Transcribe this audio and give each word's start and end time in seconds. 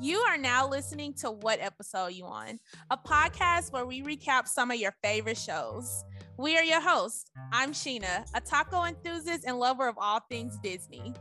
You 0.00 0.18
are 0.18 0.38
now 0.38 0.68
listening 0.68 1.12
to 1.14 1.32
What 1.32 1.58
Episode 1.60 2.12
You 2.12 2.24
On, 2.26 2.60
a 2.88 2.96
podcast 2.96 3.72
where 3.72 3.84
we 3.84 4.00
recap 4.00 4.46
some 4.46 4.70
of 4.70 4.76
your 4.76 4.94
favorite 5.02 5.36
shows. 5.36 6.04
We 6.36 6.56
are 6.56 6.62
your 6.62 6.80
hosts. 6.80 7.32
I'm 7.50 7.72
Sheena, 7.72 8.24
a 8.32 8.40
taco 8.40 8.84
enthusiast 8.84 9.42
and 9.44 9.58
lover 9.58 9.88
of 9.88 9.96
all 9.98 10.20
things 10.30 10.56
Disney. 10.62 11.14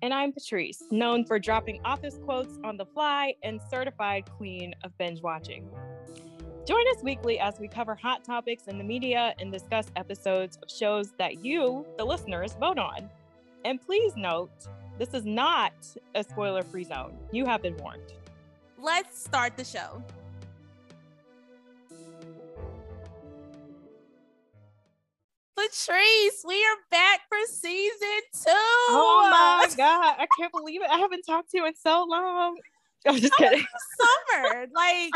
And 0.00 0.14
I'm 0.14 0.32
Patrice, 0.32 0.84
known 0.92 1.24
for 1.24 1.40
dropping 1.40 1.80
office 1.84 2.20
quotes 2.24 2.56
on 2.62 2.76
the 2.76 2.86
fly 2.86 3.34
and 3.42 3.60
certified 3.68 4.30
queen 4.30 4.76
of 4.84 4.96
binge 4.96 5.20
watching. 5.20 5.68
Join 6.64 6.86
us 6.86 7.02
weekly 7.02 7.40
as 7.40 7.58
we 7.58 7.66
cover 7.66 7.96
hot 7.96 8.22
topics 8.22 8.68
in 8.68 8.78
the 8.78 8.84
media 8.84 9.34
and 9.40 9.50
discuss 9.50 9.90
episodes 9.96 10.56
of 10.62 10.70
shows 10.70 11.14
that 11.18 11.44
you, 11.44 11.84
the 11.98 12.04
listeners, 12.04 12.54
vote 12.60 12.78
on. 12.78 13.10
And 13.64 13.80
please 13.80 14.12
note, 14.16 14.68
this 15.02 15.14
is 15.14 15.26
not 15.26 15.72
a 16.14 16.22
spoiler 16.22 16.62
free 16.62 16.84
zone. 16.84 17.18
You 17.32 17.44
have 17.46 17.60
been 17.60 17.76
warned. 17.78 18.12
Let's 18.78 19.20
start 19.20 19.56
the 19.56 19.64
show. 19.64 20.00
Patrice, 25.56 26.44
we 26.46 26.54
are 26.54 26.76
back 26.92 27.22
for 27.28 27.36
season 27.48 28.20
two. 28.32 28.50
Oh 28.50 29.28
my 29.28 29.74
god, 29.76 30.14
I 30.20 30.26
can't 30.38 30.52
believe 30.52 30.82
it. 30.82 30.88
I 30.88 30.98
haven't 30.98 31.22
talked 31.22 31.50
to 31.50 31.56
you 31.58 31.66
in 31.66 31.74
so 31.74 32.06
long. 32.08 32.56
I'm 33.06 33.16
just 33.16 33.34
kidding. 33.34 33.64
Summer, 33.98 34.66
like 34.72 35.10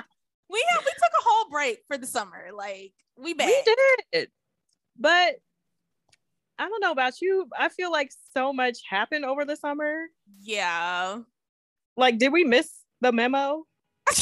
we 0.51 0.65
have, 0.71 0.80
we 0.80 0.91
took 0.91 1.13
a 1.16 1.23
whole 1.23 1.49
break 1.49 1.85
for 1.87 1.97
the 1.97 2.09
summer. 2.09 2.49
Like 2.53 2.93
we 3.16 3.35
back. 3.35 3.47
We 3.47 3.77
did, 4.13 4.30
but 4.99 5.37
I 6.59 6.69
don't 6.69 6.80
know 6.80 6.92
about 6.92 7.20
you. 7.20 7.48
I 7.59 7.69
feel 7.69 7.92
like 7.92 8.10
so 8.33 8.52
much 8.52 8.78
happened 8.88 9.24
over 9.24 9.45
the 9.45 9.56
summer. 9.56 10.06
Yeah. 10.41 11.19
Like, 11.96 12.19
did 12.19 12.32
we 12.32 12.45
miss 12.45 12.70
the 13.01 13.12
memo? 13.12 13.65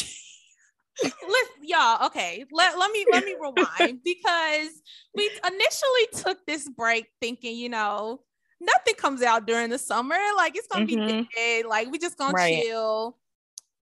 Let, 1.02 1.46
y'all, 1.62 2.06
okay. 2.06 2.44
Let, 2.52 2.78
let 2.78 2.90
me 2.92 3.04
let 3.10 3.24
me 3.24 3.34
rewind 3.40 4.00
because 4.04 4.68
we 5.14 5.30
initially 5.44 6.22
took 6.22 6.46
this 6.46 6.68
break 6.68 7.06
thinking, 7.20 7.56
you 7.56 7.68
know, 7.68 8.20
nothing 8.60 8.94
comes 8.94 9.22
out 9.22 9.46
during 9.46 9.70
the 9.70 9.78
summer. 9.78 10.16
Like 10.36 10.56
it's 10.56 10.68
gonna 10.68 10.86
mm-hmm. 10.86 11.22
be 11.22 11.28
dead. 11.34 11.66
Like 11.66 11.90
we 11.90 11.98
just 11.98 12.16
gonna 12.16 12.32
right. 12.32 12.62
chill. 12.62 13.16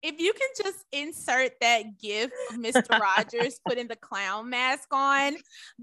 If 0.05 0.21
you 0.21 0.35
can 0.35 0.49
just 0.63 0.85
insert 0.93 1.53
that 1.63 1.99
gif 1.99 2.31
of 2.51 2.59
Mr. 2.59 2.99
Rogers 3.17 3.59
putting 3.67 3.89
the 3.89 3.97
clown 3.97 4.51
mask 4.51 4.89
on, 4.93 5.35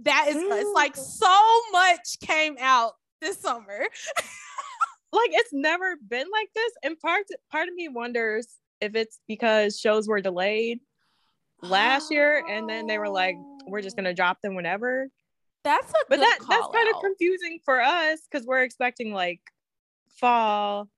that 0.03 0.27
is 0.29 0.35
it's 0.37 0.75
like 0.75 0.95
so 0.95 1.61
much 1.71 2.19
came 2.21 2.55
out 2.59 2.93
this 3.19 3.39
summer. 3.39 3.65
like 5.11 5.31
it's 5.31 5.51
never 5.51 5.95
been 6.07 6.27
like 6.31 6.49
this. 6.53 6.71
And 6.83 6.99
part 6.99 7.25
part 7.51 7.67
of 7.67 7.73
me 7.73 7.87
wonders 7.87 8.47
if 8.79 8.95
it's 8.95 9.19
because 9.27 9.79
shows 9.79 10.07
were 10.07 10.21
delayed 10.21 10.81
last 11.63 12.11
year 12.11 12.43
and 12.47 12.69
then 12.69 12.85
they 12.85 12.99
were 12.99 13.09
like 13.09 13.35
we're 13.67 13.81
just 13.81 13.95
oh. 13.95 14.01
gonna 14.01 14.13
drop 14.13 14.41
them 14.41 14.55
whenever 14.55 15.07
that's 15.63 15.91
a 15.91 15.95
but 16.09 16.19
that 16.19 16.39
that's 16.49 16.67
kind 16.73 16.89
of 16.89 17.01
confusing 17.01 17.59
for 17.63 17.81
us 17.81 18.21
because 18.29 18.47
we're 18.47 18.63
expecting 18.63 19.13
like 19.13 19.39
fall 20.19 20.89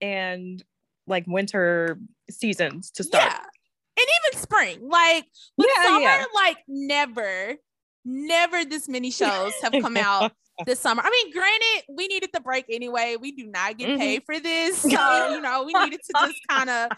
and 0.00 0.62
like 1.06 1.24
winter 1.26 1.98
seasons 2.30 2.90
to 2.90 3.02
start 3.04 3.24
yeah. 3.24 3.38
and 3.38 4.06
even 4.30 4.40
spring 4.40 4.88
like 4.88 5.24
with 5.56 5.68
yeah, 5.76 5.84
summer 5.84 6.00
yeah. 6.00 6.24
like 6.34 6.58
never 6.66 7.56
never 8.04 8.64
this 8.64 8.88
many 8.88 9.10
shows 9.10 9.52
have 9.62 9.72
come 9.72 9.96
out 9.96 10.32
this 10.66 10.80
summer. 10.80 11.02
I 11.04 11.10
mean, 11.10 11.32
granted, 11.32 11.94
we 11.94 12.06
needed 12.08 12.30
the 12.32 12.40
break 12.40 12.66
anyway. 12.70 13.16
We 13.20 13.32
do 13.32 13.46
not 13.46 13.78
get 13.78 13.88
mm-hmm. 13.88 13.98
paid 13.98 14.22
for 14.24 14.40
this. 14.40 14.84
So, 14.98 15.34
you 15.34 15.40
know, 15.40 15.64
we 15.64 15.72
needed 15.74 16.00
to 16.02 16.26
just 16.26 16.38
kind 16.48 16.70
of 16.70 16.90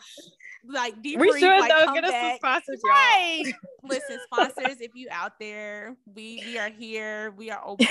like 0.68 0.94
debrief. 1.02 1.20
We 1.20 1.40
should 1.40 1.60
like, 1.60 1.70
though. 1.70 1.92
Get 1.92 2.04
us 2.04 2.12
some 2.12 2.36
sponsors, 2.36 2.80
right? 2.86 3.52
Listen, 3.82 4.18
sponsors, 4.24 4.80
if 4.80 4.92
you 4.94 5.08
out 5.10 5.32
there, 5.40 5.96
we 6.14 6.42
we 6.46 6.58
are 6.58 6.70
here. 6.70 7.32
We 7.36 7.50
are 7.50 7.60
open. 7.64 7.86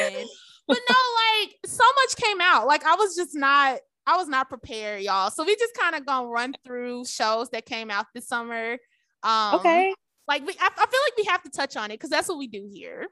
but 0.68 0.78
no, 0.90 0.96
like 1.42 1.56
so 1.66 1.84
much 1.84 2.16
came 2.16 2.40
out. 2.42 2.66
Like 2.68 2.86
I 2.86 2.96
was 2.96 3.16
just 3.16 3.36
not. 3.36 3.80
I 4.10 4.18
was 4.18 4.28
not 4.28 4.50
prepared, 4.50 5.02
y'all. 5.02 5.30
So 5.32 5.44
we 5.44 5.56
just 5.56 5.74
kind 5.76 5.96
of 5.96 6.06
gonna 6.06 6.28
run 6.28 6.54
through 6.66 7.06
shows 7.06 7.50
that 7.50 7.66
came 7.66 7.92
out 7.92 8.08
this 8.14 8.28
summer. 8.28 8.78
Um, 9.24 9.56
okay. 9.56 9.94
Like 10.28 10.46
we, 10.46 10.54
I, 10.60 10.68
I 10.68 10.86
feel 10.86 11.00
like 11.06 11.18
we 11.18 11.24
have 11.26 11.44
to 11.44 11.50
touch 11.50 11.76
on 11.76 11.92
it 11.92 11.96
because 11.96 12.10
that's 12.10 12.28
what 12.28 12.38
we 12.38 12.48
do 12.48 12.70
here. 12.72 13.08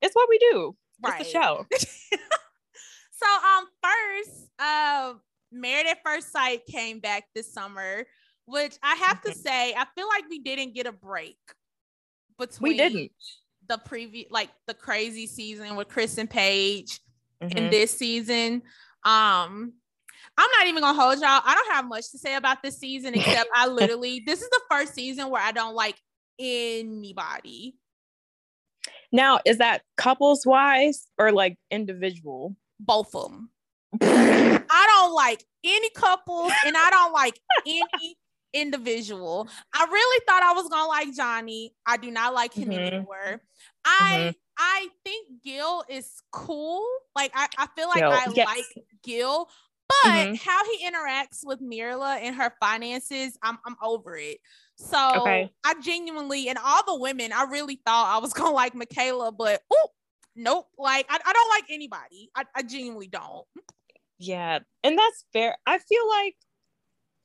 It's 0.00 0.14
what 0.14 0.28
we 0.28 0.38
do. 0.38 0.76
Right. 1.02 1.20
It's 1.20 1.32
the 1.32 1.38
show. 1.38 1.66
so 1.72 3.26
um, 3.26 3.66
first, 3.82 4.50
uh, 4.58 5.14
Married 5.50 5.86
at 5.86 5.98
First 6.04 6.32
Sight 6.32 6.66
came 6.66 7.00
back 7.00 7.24
this 7.34 7.52
summer 7.52 8.04
which 8.46 8.76
I 8.82 8.94
have 8.96 9.20
to 9.22 9.34
say, 9.34 9.74
I 9.74 9.86
feel 9.94 10.08
like 10.08 10.24
we 10.28 10.40
didn't 10.40 10.74
get 10.74 10.86
a 10.86 10.92
break 10.92 11.38
between 12.38 12.72
we 12.72 12.76
didn't 12.76 13.12
the 13.68 13.78
previous 13.78 14.26
like 14.30 14.50
the 14.66 14.74
crazy 14.74 15.26
season 15.26 15.76
with 15.76 15.88
Chris 15.88 16.18
and 16.18 16.28
Paige 16.28 16.98
mm-hmm. 17.42 17.56
and 17.56 17.72
this 17.72 17.96
season. 17.96 18.62
Um, 19.04 19.74
I'm 20.38 20.50
not 20.58 20.66
even 20.66 20.82
gonna 20.82 21.00
hold 21.00 21.18
y'all. 21.20 21.42
I 21.44 21.54
don't 21.54 21.74
have 21.74 21.86
much 21.86 22.10
to 22.12 22.18
say 22.18 22.34
about 22.34 22.62
this 22.62 22.78
season 22.78 23.14
except 23.14 23.50
I 23.54 23.66
literally 23.68 24.22
this 24.26 24.42
is 24.42 24.48
the 24.48 24.60
first 24.70 24.94
season 24.94 25.30
where 25.30 25.42
I 25.42 25.52
don't 25.52 25.74
like 25.74 25.96
anybody. 26.38 27.76
Now, 29.12 29.40
is 29.44 29.58
that 29.58 29.82
couples 29.96 30.46
wise 30.46 31.06
or 31.18 31.32
like 31.32 31.58
individual? 31.70 32.56
Both 32.80 33.14
of 33.14 33.30
them. 33.30 33.50
I 34.00 34.86
don't 34.88 35.14
like 35.14 35.44
any 35.64 35.90
couples 35.90 36.52
and 36.64 36.76
I 36.76 36.88
don't 36.90 37.12
like 37.12 37.38
any 37.66 38.16
individual. 38.54 39.48
I 39.74 39.84
really 39.84 40.24
thought 40.26 40.42
I 40.42 40.52
was 40.54 40.68
gonna 40.68 40.88
like 40.88 41.14
Johnny. 41.14 41.74
I 41.86 41.96
do 41.96 42.10
not 42.10 42.34
like 42.34 42.54
him 42.54 42.70
mm-hmm. 42.70 42.78
anymore. 42.78 43.42
I 43.84 44.16
mm-hmm. 44.16 44.30
I 44.58 44.88
think 45.04 45.42
Gil 45.44 45.84
is 45.88 46.22
cool. 46.30 46.84
Like 47.14 47.32
I, 47.34 47.48
I 47.58 47.66
feel 47.76 47.88
like 47.88 47.98
Gil. 47.98 48.10
I 48.10 48.26
yes. 48.34 48.46
like 48.46 48.84
Gil, 49.02 49.48
but 50.04 50.10
mm-hmm. 50.10 50.34
how 50.34 50.64
he 50.64 50.86
interacts 50.86 51.44
with 51.44 51.60
Myrla 51.60 52.18
and 52.20 52.34
her 52.36 52.52
finances, 52.60 53.38
I'm 53.42 53.58
I'm 53.66 53.76
over 53.82 54.16
it. 54.16 54.38
So 54.76 55.20
okay. 55.22 55.50
I 55.64 55.74
genuinely 55.80 56.48
and 56.48 56.58
all 56.62 56.82
the 56.86 56.98
women, 56.98 57.32
I 57.32 57.44
really 57.44 57.80
thought 57.84 58.14
I 58.14 58.18
was 58.18 58.32
gonna 58.34 58.50
like 58.50 58.74
Michaela, 58.74 59.32
but 59.32 59.62
oh 59.72 59.88
nope. 60.36 60.66
Like 60.78 61.06
I, 61.08 61.18
I 61.24 61.32
don't 61.32 61.50
like 61.50 61.64
anybody. 61.70 62.30
I, 62.34 62.44
I 62.54 62.62
genuinely 62.62 63.08
don't. 63.08 63.46
Yeah, 64.18 64.60
and 64.84 64.96
that's 64.96 65.24
fair. 65.32 65.56
I 65.66 65.78
feel 65.78 66.08
like 66.08 66.36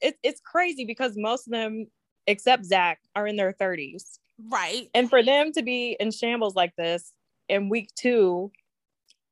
it, 0.02 0.18
it's 0.24 0.42
crazy 0.42 0.86
because 0.86 1.14
most 1.16 1.48
of 1.48 1.54
them, 1.54 1.88
except 2.26 2.66
Zach, 2.66 3.00
are 3.16 3.28
in 3.28 3.36
their 3.36 3.54
30s. 3.54 4.20
Right. 4.52 4.90
And 4.94 5.10
for 5.10 5.24
them 5.24 5.52
to 5.54 5.64
be 5.64 5.96
in 6.00 6.12
shambles 6.12 6.56
like 6.56 6.76
this 6.76 7.12
in 7.50 7.70
week 7.70 7.90
two, 7.96 8.52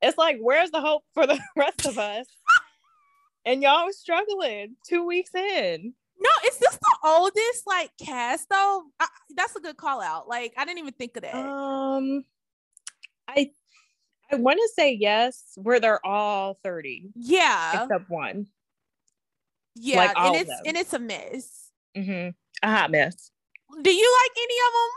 it's 0.02 0.18
like, 0.18 0.38
where's 0.40 0.70
the 0.70 0.80
hope 0.80 1.02
for 1.14 1.26
the 1.26 1.40
rest 1.56 1.86
of 1.86 1.98
us? 1.98 2.26
And 3.46 3.62
y'all 3.62 3.86
was 3.86 3.96
struggling 3.96 4.76
two 4.86 5.06
weeks 5.06 5.34
in. 5.34 5.94
No, 6.18 6.30
is 6.46 6.58
this 6.58 6.76
the 6.76 6.96
oldest 7.04 7.66
like 7.66 7.90
cast 8.02 8.48
though? 8.50 8.84
I, 8.98 9.06
that's 9.34 9.54
a 9.54 9.60
good 9.60 9.76
call 9.76 10.02
out. 10.02 10.28
Like 10.28 10.52
I 10.56 10.64
didn't 10.64 10.80
even 10.80 10.92
think 10.92 11.16
of 11.16 11.22
that. 11.22 11.34
Um, 11.34 12.24
I 13.28 13.50
I 14.30 14.36
want 14.36 14.58
to 14.58 14.68
say 14.74 14.92
yes, 14.92 15.52
where 15.56 15.78
they're 15.78 16.04
all 16.04 16.58
thirty. 16.62 17.10
Yeah, 17.14 17.84
except 17.84 18.10
one. 18.10 18.48
Yeah, 19.76 19.98
like 19.98 20.18
and 20.18 20.36
it's 20.36 20.60
and 20.66 20.76
it's 20.76 20.92
a 20.94 20.98
mess. 20.98 21.70
Mm-hmm. 21.96 22.30
A 22.62 22.70
hot 22.70 22.90
mess. 22.90 23.30
Do 23.82 23.94
you 23.94 24.18
like 24.22 24.36
any 24.36 24.54
of 24.66 24.72
them? 24.72 24.90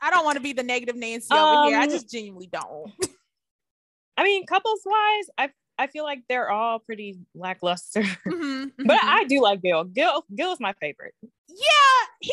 I 0.00 0.10
don't 0.10 0.24
want 0.24 0.36
to 0.36 0.42
be 0.42 0.52
the 0.52 0.62
negative 0.62 0.96
Nancy 0.96 1.32
um, 1.32 1.38
over 1.38 1.68
here. 1.70 1.78
I 1.78 1.84
um, 1.84 1.90
just 1.90 2.08
genuinely 2.08 2.46
don't. 2.46 2.92
I 4.16 4.24
mean, 4.24 4.46
couples 4.46 4.80
wise, 4.84 5.30
I 5.36 5.50
I 5.78 5.86
feel 5.86 6.04
like 6.04 6.22
they're 6.28 6.50
all 6.50 6.80
pretty 6.80 7.18
lackluster. 7.34 8.02
Mm-hmm, 8.02 8.64
but 8.84 8.96
mm-hmm. 8.96 9.08
I 9.08 9.24
do 9.24 9.40
like 9.40 9.62
Gil. 9.62 9.84
Gil 9.84 10.24
Gil 10.34 10.52
is 10.52 10.60
my 10.60 10.74
favorite. 10.80 11.14
Yeah, 11.22 12.06
he 12.20 12.32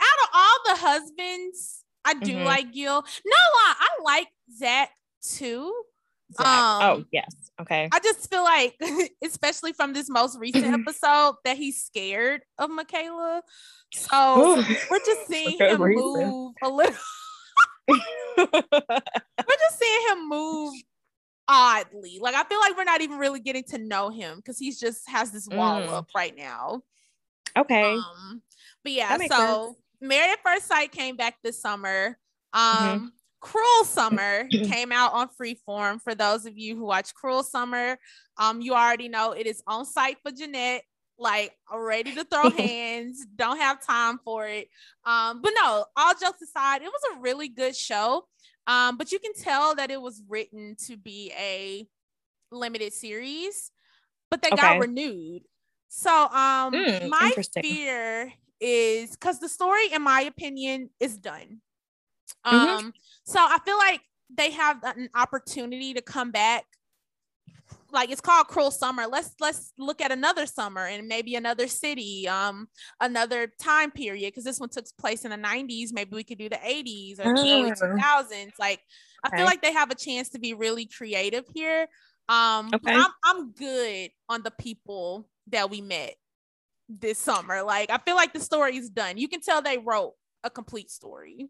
out 0.00 0.24
of 0.24 0.28
all 0.34 0.74
the 0.74 0.80
husbands, 0.80 1.84
I 2.04 2.14
do 2.14 2.34
mm-hmm. 2.34 2.44
like 2.44 2.72
Gil. 2.72 2.94
No 2.94 3.00
lie, 3.00 3.74
I 3.78 3.88
like 4.02 4.28
Zach 4.56 4.90
too. 5.22 5.72
Zach. 6.36 6.46
Um, 6.46 6.82
oh 6.82 7.04
yes, 7.12 7.34
okay. 7.60 7.88
I 7.92 8.00
just 8.00 8.30
feel 8.30 8.42
like, 8.42 8.76
especially 9.24 9.72
from 9.72 9.92
this 9.92 10.08
most 10.08 10.38
recent 10.38 10.64
episode, 10.80 11.36
that 11.44 11.56
he's 11.56 11.84
scared 11.84 12.42
of 12.58 12.70
Michaela. 12.70 13.42
So 13.92 14.64
we're 14.90 15.04
just 15.04 15.26
seeing 15.28 15.58
him 15.58 15.82
reason. 15.82 16.02
move 16.02 16.54
a 16.62 16.68
little. 16.68 16.94
we're 17.86 18.46
just 18.46 19.78
seeing 19.78 20.08
him 20.10 20.28
move 20.28 20.72
oddly. 21.48 22.18
Like 22.20 22.34
I 22.34 22.44
feel 22.44 22.60
like 22.60 22.76
we're 22.76 22.84
not 22.84 23.00
even 23.00 23.18
really 23.18 23.40
getting 23.40 23.64
to 23.64 23.78
know 23.78 24.10
him 24.10 24.36
because 24.36 24.58
he's 24.58 24.78
just 24.78 25.08
has 25.08 25.30
this 25.30 25.48
wall 25.48 25.80
mm. 25.80 25.92
up 25.92 26.08
right 26.14 26.34
now. 26.36 26.82
Okay. 27.56 27.94
Um, 27.94 28.42
but 28.82 28.92
yeah, 28.92 29.16
so 29.16 29.64
sense. 29.66 29.76
Married 30.00 30.32
at 30.32 30.42
First 30.44 30.66
Sight 30.66 30.92
came 30.92 31.16
back 31.16 31.36
this 31.42 31.60
summer. 31.60 32.18
Mm-hmm. 32.54 32.86
Um, 32.86 32.98
mm-hmm. 32.98 33.06
Cruel 33.40 33.84
Summer 33.84 34.48
came 34.48 34.90
out 34.90 35.12
on 35.12 35.28
Freeform. 35.28 36.00
For 36.00 36.14
those 36.14 36.46
of 36.46 36.56
you 36.56 36.76
who 36.76 36.86
watch 36.86 37.14
Cruel 37.14 37.42
Summer, 37.42 37.98
um, 38.38 38.62
you 38.62 38.72
already 38.72 39.08
know 39.08 39.32
it 39.32 39.46
is 39.46 39.62
on 39.66 39.84
site 39.84 40.16
for 40.22 40.32
Jeanette. 40.32 40.82
like 41.18 41.52
ready 41.70 42.14
to 42.14 42.24
throw 42.24 42.48
hands, 42.56 43.24
don't 43.36 43.58
have 43.58 43.84
time 43.84 44.18
for 44.24 44.46
it. 44.46 44.68
Um, 45.04 45.42
but 45.42 45.52
no, 45.54 45.84
all 45.94 46.14
jokes 46.14 46.40
aside, 46.40 46.80
it 46.80 46.86
was 46.86 47.16
a 47.16 47.20
really 47.20 47.48
good 47.48 47.76
show. 47.76 48.26
Um, 48.66 48.96
but 48.96 49.12
you 49.12 49.18
can 49.18 49.34
tell 49.34 49.74
that 49.74 49.90
it 49.90 50.00
was 50.00 50.22
written 50.28 50.76
to 50.86 50.96
be 50.96 51.32
a 51.38 51.86
limited 52.50 52.92
series, 52.92 53.70
but 54.30 54.42
they 54.42 54.48
okay. 54.48 54.60
got 54.60 54.78
renewed. 54.80 55.42
So 55.88 56.10
um 56.10 56.72
mm, 56.72 57.08
my 57.08 57.32
fear 57.62 58.32
is 58.60 59.12
because 59.12 59.38
the 59.38 59.48
story, 59.48 59.92
in 59.92 60.02
my 60.02 60.22
opinion, 60.22 60.90
is 60.98 61.16
done. 61.18 61.60
Mm-hmm. 62.46 62.56
Um, 62.56 62.78
mm-hmm. 62.78 62.88
so 63.24 63.38
I 63.38 63.58
feel 63.64 63.78
like 63.78 64.00
they 64.34 64.50
have 64.52 64.82
an 64.82 65.08
opportunity 65.14 65.94
to 65.94 66.02
come 66.02 66.30
back 66.30 66.64
like 67.94 68.10
it's 68.10 68.20
called 68.20 68.46
cruel 68.48 68.70
summer 68.70 69.06
let's 69.06 69.34
let's 69.40 69.72
look 69.78 70.00
at 70.00 70.12
another 70.12 70.46
summer 70.46 70.86
and 70.86 71.08
maybe 71.08 71.34
another 71.34 71.66
city 71.66 72.28
um 72.28 72.68
another 73.00 73.52
time 73.60 73.90
period 73.90 74.28
because 74.28 74.44
this 74.44 74.60
one 74.60 74.68
took 74.68 74.84
place 74.98 75.24
in 75.24 75.30
the 75.30 75.36
90s 75.36 75.92
maybe 75.92 76.14
we 76.14 76.24
could 76.24 76.38
do 76.38 76.48
the 76.48 76.56
80s 76.56 77.20
or 77.20 77.24
the 77.24 77.40
early 77.40 77.70
2000s 77.70 77.76
mm. 77.78 78.50
like 78.58 78.80
okay. 79.26 79.34
i 79.34 79.36
feel 79.36 79.46
like 79.46 79.62
they 79.62 79.72
have 79.72 79.90
a 79.90 79.94
chance 79.94 80.30
to 80.30 80.38
be 80.38 80.54
really 80.54 80.86
creative 80.86 81.44
here 81.54 81.86
um 82.28 82.70
okay. 82.74 82.92
I'm, 82.92 83.10
I'm 83.24 83.52
good 83.52 84.10
on 84.28 84.42
the 84.42 84.50
people 84.50 85.28
that 85.48 85.70
we 85.70 85.80
met 85.80 86.14
this 86.88 87.18
summer 87.18 87.62
like 87.62 87.90
i 87.90 87.98
feel 87.98 88.16
like 88.16 88.32
the 88.32 88.40
story 88.40 88.76
is 88.76 88.90
done 88.90 89.16
you 89.16 89.28
can 89.28 89.40
tell 89.40 89.62
they 89.62 89.78
wrote 89.78 90.14
a 90.42 90.50
complete 90.50 90.90
story 90.90 91.48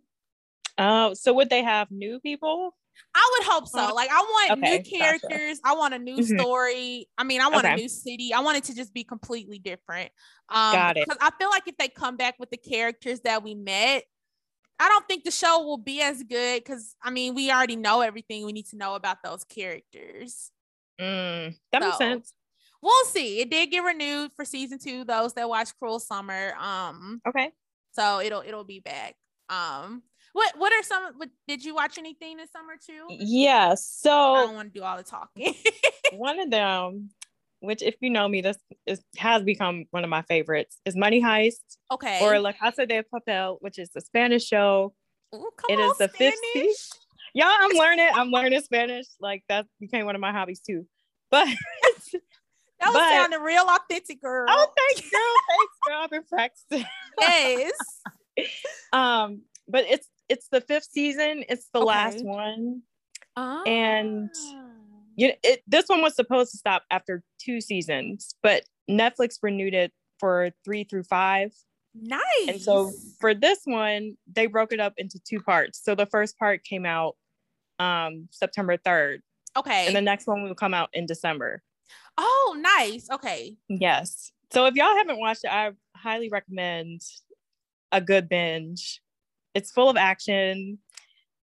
Oh, 0.76 1.14
so 1.14 1.32
would 1.34 1.50
they 1.50 1.62
have 1.62 1.90
new 1.90 2.20
people? 2.20 2.74
I 3.14 3.30
would 3.32 3.46
hope 3.48 3.68
so. 3.68 3.94
Like 3.94 4.10
I 4.10 4.20
want 4.20 4.58
okay, 4.58 4.78
new 4.78 4.98
characters. 4.98 5.60
Gotcha. 5.60 5.74
I 5.74 5.78
want 5.78 5.94
a 5.94 5.98
new 5.98 6.16
mm-hmm. 6.18 6.38
story. 6.38 7.08
I 7.16 7.24
mean, 7.24 7.40
I 7.40 7.48
want 7.48 7.64
okay. 7.64 7.74
a 7.74 7.76
new 7.76 7.88
city. 7.88 8.32
I 8.34 8.40
want 8.40 8.58
it 8.58 8.64
to 8.64 8.74
just 8.74 8.92
be 8.92 9.04
completely 9.04 9.58
different. 9.58 10.10
Um, 10.48 10.74
Got 10.74 10.96
it. 10.96 11.06
Because 11.06 11.18
I 11.20 11.30
feel 11.38 11.50
like 11.50 11.66
if 11.66 11.76
they 11.76 11.88
come 11.88 12.16
back 12.16 12.36
with 12.38 12.50
the 12.50 12.56
characters 12.56 13.20
that 13.20 13.42
we 13.42 13.54
met, 13.54 14.04
I 14.78 14.88
don't 14.88 15.06
think 15.06 15.24
the 15.24 15.30
show 15.30 15.62
will 15.64 15.78
be 15.78 16.00
as 16.00 16.22
good. 16.22 16.62
Because 16.62 16.96
I 17.02 17.10
mean, 17.10 17.34
we 17.34 17.50
already 17.50 17.76
know 17.76 18.00
everything 18.00 18.44
we 18.44 18.52
need 18.52 18.66
to 18.66 18.76
know 18.76 18.94
about 18.94 19.18
those 19.22 19.44
characters. 19.44 20.50
Mm, 21.00 21.56
that 21.72 21.82
so, 21.82 21.88
makes 21.88 21.98
sense. 21.98 22.32
We'll 22.82 23.04
see. 23.06 23.40
It 23.40 23.50
did 23.50 23.70
get 23.70 23.80
renewed 23.80 24.32
for 24.36 24.44
season 24.44 24.78
two. 24.78 25.04
Those 25.04 25.32
that 25.34 25.48
watch 25.48 25.76
Cruel 25.78 26.00
Summer. 26.00 26.54
Um. 26.58 27.20
Okay. 27.26 27.50
So 27.92 28.20
it'll 28.20 28.42
it'll 28.42 28.64
be 28.64 28.80
back. 28.80 29.14
Um. 29.48 30.02
What 30.34 30.58
What 30.58 30.72
are 30.72 30.82
some? 30.82 31.12
What, 31.16 31.30
did 31.46 31.64
you 31.64 31.74
watch 31.76 31.96
anything 31.96 32.36
this 32.36 32.50
summer 32.50 32.74
too? 32.74 33.06
Yeah. 33.08 33.74
So 33.76 34.10
I 34.10 34.44
don't 34.44 34.54
want 34.56 34.74
to 34.74 34.78
do 34.78 34.84
all 34.84 34.96
the 34.96 35.04
talking. 35.04 35.54
one 36.12 36.40
of 36.40 36.50
them, 36.50 37.10
which 37.60 37.82
if 37.82 37.94
you 38.00 38.10
know 38.10 38.26
me, 38.26 38.40
this 38.40 38.58
is, 38.84 39.00
has 39.16 39.44
become 39.44 39.84
one 39.92 40.02
of 40.02 40.10
my 40.10 40.22
favorites, 40.22 40.80
is 40.84 40.96
Money 40.96 41.22
Heist. 41.22 41.62
Okay. 41.92 42.18
Or 42.20 42.38
La 42.40 42.50
Casa 42.52 42.84
de 42.84 43.04
Papel, 43.04 43.58
which 43.60 43.78
is 43.78 43.90
a 43.96 44.00
Spanish 44.00 44.44
show. 44.44 44.92
Ooh, 45.32 45.50
it 45.68 45.78
on, 45.78 45.90
is 45.92 45.98
the 45.98 46.08
fifth 46.08 46.34
Yeah, 47.32 47.56
I'm 47.60 47.70
learning. 47.70 48.10
I'm 48.12 48.30
learning 48.30 48.60
Spanish. 48.62 49.06
Like 49.20 49.44
that 49.48 49.66
became 49.78 50.04
one 50.04 50.16
of 50.16 50.20
my 50.20 50.32
hobbies 50.32 50.60
too. 50.60 50.84
But 51.30 51.46
that 52.12 52.20
was 52.86 52.92
but, 52.92 53.10
sounding 53.10 53.40
real 53.40 53.66
authentic, 53.68 54.20
girl. 54.20 54.46
Oh, 54.48 54.72
thanks, 54.76 55.08
girl. 55.08 55.20
Thanks, 55.48 55.74
girl. 55.86 56.00
I've 56.02 56.10
been 56.10 56.24
practicing. 56.24 56.86
yes. 57.20 57.72
um, 58.92 59.42
but 59.68 59.84
it's 59.88 60.08
it's 60.28 60.48
the 60.48 60.60
fifth 60.60 60.88
season. 60.90 61.44
It's 61.48 61.68
the 61.72 61.80
okay. 61.80 61.86
last 61.86 62.24
one. 62.24 62.82
Ah. 63.36 63.62
And 63.64 64.30
you 65.16 65.28
know, 65.28 65.34
it, 65.42 65.62
this 65.66 65.88
one 65.88 66.02
was 66.02 66.14
supposed 66.14 66.50
to 66.52 66.58
stop 66.58 66.84
after 66.90 67.22
two 67.38 67.60
seasons, 67.60 68.34
but 68.42 68.64
Netflix 68.90 69.38
renewed 69.42 69.74
it 69.74 69.92
for 70.18 70.50
three 70.64 70.84
through 70.84 71.04
five. 71.04 71.52
Nice. 71.94 72.20
And 72.48 72.60
so 72.60 72.90
for 73.20 73.34
this 73.34 73.60
one, 73.64 74.16
they 74.32 74.46
broke 74.46 74.72
it 74.72 74.80
up 74.80 74.94
into 74.96 75.20
two 75.20 75.40
parts. 75.40 75.80
So 75.82 75.94
the 75.94 76.06
first 76.06 76.38
part 76.38 76.64
came 76.64 76.86
out 76.86 77.16
um 77.78 78.28
September 78.30 78.76
3rd. 78.76 79.18
Okay. 79.56 79.86
And 79.86 79.94
the 79.94 80.00
next 80.00 80.26
one 80.26 80.42
will 80.42 80.54
come 80.54 80.74
out 80.74 80.90
in 80.92 81.06
December. 81.06 81.62
Oh, 82.18 82.56
nice. 82.58 83.08
Okay. 83.10 83.56
Yes. 83.68 84.32
So 84.52 84.66
if 84.66 84.74
y'all 84.74 84.96
haven't 84.96 85.18
watched 85.18 85.44
it, 85.44 85.52
I 85.52 85.72
highly 85.96 86.28
recommend 86.28 87.02
a 87.92 88.00
good 88.00 88.28
binge. 88.28 89.00
It's 89.54 89.70
full 89.70 89.88
of 89.88 89.96
action. 89.96 90.78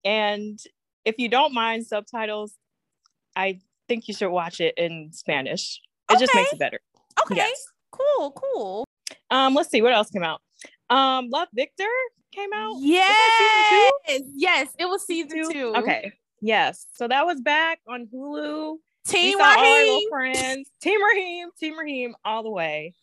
And 0.04 0.60
if 1.06 1.16
you 1.18 1.30
don't 1.30 1.54
mind 1.54 1.86
subtitles, 1.86 2.54
I 3.36 3.60
think 3.88 4.08
you 4.08 4.14
should 4.14 4.30
watch 4.30 4.60
it 4.62 4.74
in 4.78 5.12
Spanish. 5.14 5.80
It 6.10 6.14
okay. 6.14 6.26
just 6.26 6.36
makes 6.36 6.54
it 6.54 6.60
better. 6.60 6.80
Okay. 7.24 7.36
Yes. 7.36 7.66
Cool, 7.92 8.32
cool. 8.32 8.86
Um, 9.30 9.54
let's 9.54 9.70
see 9.70 9.82
what 9.82 9.94
else 9.94 10.10
came 10.10 10.24
out. 10.24 10.42
Um, 10.90 11.30
Love 11.30 11.48
Victor 11.54 11.90
came 12.34 12.50
out. 12.54 12.76
Yes, 12.80 14.22
yes, 14.36 14.70
it 14.78 14.86
was 14.86 15.06
season 15.06 15.30
two? 15.30 15.52
two. 15.52 15.74
Okay, 15.76 16.12
yes. 16.42 16.88
So 16.94 17.08
that 17.08 17.26
was 17.26 17.42
back 17.42 17.80
on 17.88 18.08
Hulu. 18.14 18.78
Team 19.08 19.40
Rahim, 19.40 20.10
friends. 20.10 20.70
Team 20.82 21.00
Rahim, 21.04 21.50
Team 21.60 21.78
Rahim, 21.78 22.16
all 22.26 22.44
the 22.44 22.50
way. 22.50 22.94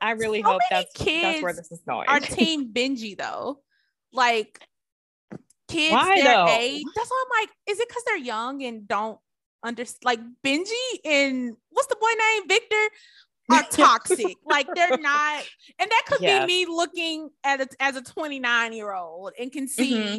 I, 0.00 0.08
I 0.08 0.10
really 0.12 0.40
hope 0.40 0.60
that's 0.70 0.92
that's 0.92 1.42
where 1.42 1.52
this 1.52 1.70
is 1.72 1.80
going. 1.86 2.08
Our 2.08 2.20
team 2.20 2.72
Benji 2.72 3.16
though 3.16 3.58
like 4.14 4.60
kids 5.68 5.92
Why, 5.92 6.22
their 6.22 6.24
though? 6.24 6.48
age. 6.48 6.84
That's 6.94 7.10
why 7.10 7.24
I'm 7.24 7.42
like, 7.42 7.50
is 7.68 7.80
it 7.80 7.88
because 7.88 8.04
they're 8.04 8.16
young 8.16 8.62
and 8.62 8.86
don't 8.86 9.18
understand? 9.64 10.04
Like 10.04 10.20
Benji 10.44 10.98
and 11.04 11.56
what's 11.70 11.88
the 11.88 11.96
boy 12.00 12.06
name? 12.18 12.48
Victor 12.48 12.90
are 13.50 13.62
toxic. 13.70 14.36
like 14.44 14.68
they're 14.74 14.96
not, 14.98 15.44
and 15.78 15.90
that 15.90 16.02
could 16.06 16.20
yeah. 16.20 16.46
be 16.46 16.64
me 16.64 16.66
looking 16.66 17.30
at 17.42 17.60
it 17.60 17.74
as 17.80 17.96
a 17.96 18.02
29 18.02 18.72
year 18.72 18.92
old 18.92 19.32
and 19.38 19.52
can 19.52 19.68
see. 19.68 19.94
Mm-hmm. 19.94 20.18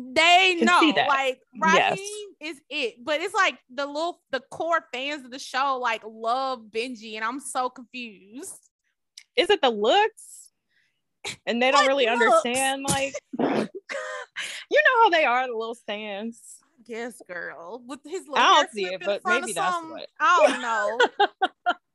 They 0.00 0.54
can 0.58 0.66
know, 0.66 1.02
like 1.08 1.40
Rahim 1.60 1.96
yes. 1.98 2.52
is 2.52 2.60
it, 2.70 2.94
but 3.02 3.20
it's 3.20 3.34
like 3.34 3.58
the 3.74 3.84
little 3.84 4.20
the 4.30 4.40
core 4.48 4.84
fans 4.92 5.24
of 5.24 5.32
the 5.32 5.40
show 5.40 5.78
like 5.82 6.02
love 6.06 6.60
Benji, 6.70 7.16
and 7.16 7.24
I'm 7.24 7.40
so 7.40 7.68
confused. 7.68 8.54
Is 9.34 9.50
it 9.50 9.60
the 9.60 9.70
looks? 9.70 10.47
And 11.46 11.62
they 11.62 11.70
don't 11.70 11.86
really 11.86 12.06
looks? 12.06 12.22
understand 12.22 12.84
like 12.88 13.14
you 13.38 14.82
know 14.84 15.02
how 15.02 15.10
they 15.10 15.24
are 15.24 15.46
the 15.46 15.56
little 15.56 15.74
stands. 15.74 16.40
Yes 16.86 17.20
girl 17.28 17.82
with 17.86 18.00
his 18.04 18.22
little 18.22 18.36
I 18.36 18.54
don't 18.62 18.70
see 18.70 18.84
it 18.86 19.02
but 19.04 19.20
maybe 19.24 19.52
that's 19.52 19.76
what. 19.82 20.08
I 20.20 20.46
don't 20.46 20.62
know. 20.62 20.98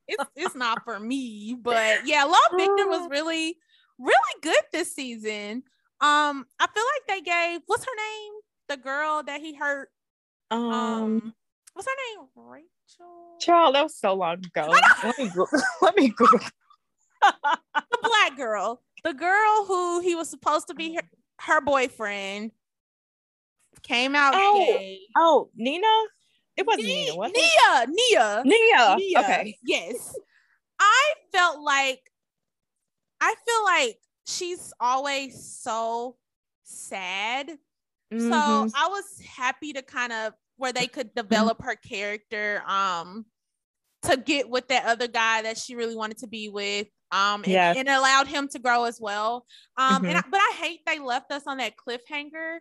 It's 0.07 0.23
it's 0.35 0.55
not 0.55 0.83
for 0.83 0.99
me 0.99 1.57
but 1.59 2.05
yeah 2.05 2.25
Love 2.25 2.39
Victor 2.57 2.87
was 2.87 3.07
really 3.11 3.57
really 3.97 4.17
good 4.41 4.61
this 4.71 4.93
season. 4.93 5.63
Um 6.01 6.45
I 6.59 6.67
feel 6.73 6.83
like 6.83 7.07
they 7.07 7.21
gave 7.21 7.61
what's 7.65 7.85
her 7.85 7.95
name? 7.95 8.33
The 8.69 8.77
girl 8.77 9.23
that 9.23 9.41
he 9.41 9.55
hurt? 9.55 9.89
Um, 10.51 10.71
um 10.71 11.33
what's 11.73 11.87
her 11.87 12.19
name? 12.19 12.27
Rachel? 12.35 13.37
Child 13.39 13.75
that 13.75 13.83
was 13.83 13.97
so 13.97 14.13
long 14.13 14.39
ago. 14.45 14.73
Let 15.03 15.17
me 15.17 15.29
go 15.29 15.47
let 15.81 15.95
me 15.95 16.09
go 16.09 16.27
the 17.23 17.99
black 18.01 18.35
girl 18.35 18.81
the 19.03 19.13
girl 19.13 19.65
who 19.67 19.99
he 19.99 20.15
was 20.15 20.29
supposed 20.29 20.67
to 20.67 20.73
be 20.73 20.95
her, 20.95 21.03
her 21.41 21.61
boyfriend 21.61 22.51
came 23.81 24.15
out 24.15 24.33
oh, 24.35 24.65
gay. 24.65 24.99
Oh, 25.15 25.49
Nina? 25.55 25.87
It 26.55 26.65
was 26.65 26.77
Nia, 26.77 27.13
Nia, 27.13 27.85
Nia, 27.87 28.43
Nia, 28.45 28.95
Nia. 28.97 29.19
Okay. 29.19 29.57
Yes. 29.63 30.15
I 30.79 31.13
felt 31.31 31.61
like 31.61 31.99
I 33.19 33.33
feel 33.45 33.63
like 33.63 33.97
she's 34.27 34.73
always 34.79 35.57
so 35.61 36.15
sad. 36.63 37.47
Mm-hmm. 38.13 38.29
So 38.29 38.35
I 38.75 38.87
was 38.89 39.05
happy 39.25 39.73
to 39.73 39.81
kind 39.81 40.13
of 40.13 40.33
where 40.57 40.73
they 40.73 40.87
could 40.87 41.07
mm-hmm. 41.07 41.27
develop 41.27 41.61
her 41.63 41.75
character 41.75 42.61
um 42.67 43.25
to 44.03 44.17
get 44.17 44.49
with 44.49 44.67
that 44.67 44.85
other 44.85 45.07
guy 45.07 45.41
that 45.43 45.57
she 45.57 45.75
really 45.75 45.95
wanted 45.95 46.17
to 46.19 46.27
be 46.27 46.49
with 46.49 46.87
um 47.13 47.43
yes. 47.45 47.77
and, 47.77 47.87
and 47.87 47.97
allowed 47.97 48.27
him 48.27 48.47
to 48.47 48.59
grow 48.59 48.83
as 48.83 48.99
well 48.99 49.45
um 49.77 49.97
mm-hmm. 49.97 50.05
and 50.05 50.17
I, 50.17 50.23
but 50.29 50.39
i 50.39 50.53
hate 50.57 50.81
they 50.85 50.99
left 50.99 51.31
us 51.31 51.43
on 51.47 51.57
that 51.57 51.73
cliffhanger 51.77 52.57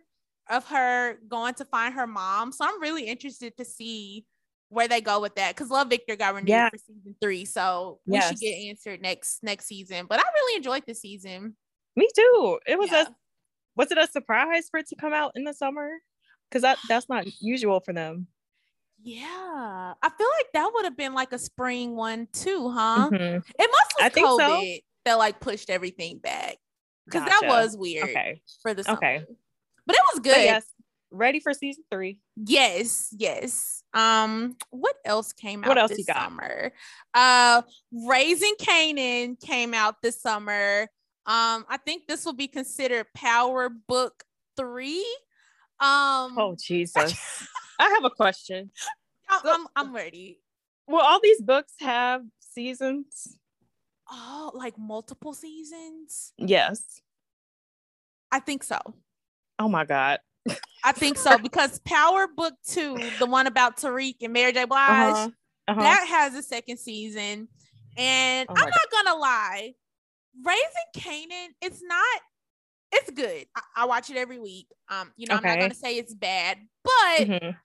of 0.49 0.65
her 0.67 1.17
going 1.27 1.55
to 1.55 1.65
find 1.65 1.93
her 1.95 2.07
mom 2.07 2.51
so 2.51 2.65
i'm 2.65 2.81
really 2.81 3.05
interested 3.05 3.57
to 3.57 3.65
see 3.65 4.25
where 4.69 4.87
they 4.87 5.01
go 5.01 5.19
with 5.19 5.35
that 5.35 5.55
because 5.55 5.69
love 5.69 5.89
victor 5.89 6.15
got 6.15 6.35
renewed 6.35 6.49
yeah. 6.49 6.69
for 6.69 6.77
season 6.77 7.15
three 7.21 7.45
so 7.45 7.99
we 8.05 8.15
yes. 8.15 8.29
should 8.29 8.39
get 8.39 8.55
answered 8.67 9.01
next 9.01 9.43
next 9.43 9.65
season 9.65 10.05
but 10.07 10.19
i 10.19 10.23
really 10.35 10.57
enjoyed 10.57 10.83
the 10.87 10.95
season 10.95 11.55
me 11.95 12.07
too 12.15 12.59
it 12.67 12.77
was 12.77 12.91
yeah. 12.91 13.03
a 13.03 13.07
was 13.75 13.91
it 13.91 13.97
a 13.97 14.07
surprise 14.07 14.67
for 14.69 14.79
it 14.79 14.87
to 14.87 14.95
come 14.95 15.13
out 15.13 15.31
in 15.35 15.43
the 15.43 15.53
summer 15.53 15.89
because 16.49 16.61
that 16.61 16.77
that's 16.87 17.09
not 17.09 17.25
usual 17.41 17.79
for 17.79 17.93
them 17.93 18.27
yeah, 19.03 19.93
I 20.01 20.09
feel 20.17 20.27
like 20.39 20.47
that 20.53 20.71
would 20.73 20.85
have 20.85 20.97
been 20.97 21.13
like 21.13 21.33
a 21.33 21.39
spring 21.39 21.95
one 21.95 22.27
too, 22.31 22.69
huh? 22.69 23.09
Mm-hmm. 23.11 23.37
It 23.59 23.69
must 23.71 23.93
have 23.99 24.13
COVID 24.13 24.75
so. 24.75 24.81
that 25.05 25.15
like 25.15 25.39
pushed 25.39 25.69
everything 25.69 26.19
back 26.19 26.57
because 27.05 27.27
gotcha. 27.27 27.37
that 27.41 27.49
was 27.49 27.75
weird 27.75 28.09
okay. 28.09 28.41
for 28.61 28.73
the 28.73 28.83
summer. 28.83 28.97
Okay, 28.97 29.23
but 29.85 29.95
it 29.95 30.01
was 30.13 30.21
good. 30.21 30.37
Yes, 30.37 30.65
ready 31.11 31.39
for 31.41 31.53
season 31.53 31.83
three. 31.91 32.19
Yes, 32.37 33.13
yes. 33.17 33.83
Um, 33.93 34.55
what 34.69 34.95
else 35.03 35.33
came 35.33 35.63
out? 35.63 35.67
What 35.67 35.77
else 35.77 35.89
this 35.89 35.99
you 35.99 36.05
got? 36.05 36.23
summer? 36.23 36.71
Uh, 37.13 37.61
Raising 37.91 38.55
Kanan 38.59 39.39
came 39.39 39.73
out 39.73 40.01
this 40.01 40.21
summer. 40.21 40.87
Um, 41.25 41.65
I 41.69 41.77
think 41.85 42.07
this 42.07 42.25
will 42.25 42.33
be 42.33 42.47
considered 42.47 43.07
Power 43.13 43.69
Book 43.69 44.23
Three. 44.57 45.05
Um, 45.79 46.37
Oh 46.37 46.55
Jesus. 46.57 47.13
I 47.79 47.89
have 47.89 48.05
a 48.05 48.09
question. 48.09 48.71
I'm 49.29 49.67
I'm 49.75 49.95
ready. 49.95 50.39
Will 50.87 50.99
all 51.01 51.19
these 51.21 51.41
books 51.41 51.73
have 51.79 52.21
seasons? 52.39 53.37
Oh, 54.11 54.51
like 54.53 54.77
multiple 54.77 55.33
seasons? 55.33 56.33
Yes. 56.37 57.01
I 58.31 58.39
think 58.39 58.63
so. 58.63 58.77
Oh 59.59 59.69
my 59.69 59.85
God. 59.85 60.19
I 60.83 60.91
think 60.91 61.17
so 61.17 61.37
because 61.37 61.79
Power 61.85 62.27
Book 62.27 62.53
Two, 62.67 62.97
the 63.17 63.25
one 63.25 63.47
about 63.47 63.77
Tariq 63.77 64.15
and 64.21 64.33
Mary 64.33 64.51
J. 64.51 64.65
Blige, 64.65 65.13
Uh-huh. 65.13 65.29
Uh-huh. 65.69 65.81
that 65.81 66.05
has 66.09 66.35
a 66.35 66.43
second 66.43 66.77
season. 66.77 67.47
And 67.95 68.49
Oh 68.49 68.53
I'm 68.57 68.69
not 68.69 68.91
gonna 69.05 69.17
lie, 69.17 69.73
Raising 70.43 70.67
Kanan, 70.97 71.47
it's 71.61 71.81
not, 71.81 72.21
it's 72.93 73.11
good. 73.11 73.45
I, 73.55 73.61
I 73.77 73.85
watch 73.85 74.09
it 74.09 74.17
every 74.17 74.39
week. 74.39 74.67
Um, 74.89 75.11
you 75.17 75.27
know, 75.27 75.35
I'm 75.35 75.43
not 75.43 75.59
gonna 75.59 75.73
say 75.75 75.97
it's 75.97 76.13
bad, 76.13 76.57
but 76.83 77.19
Mhm. 77.27 77.57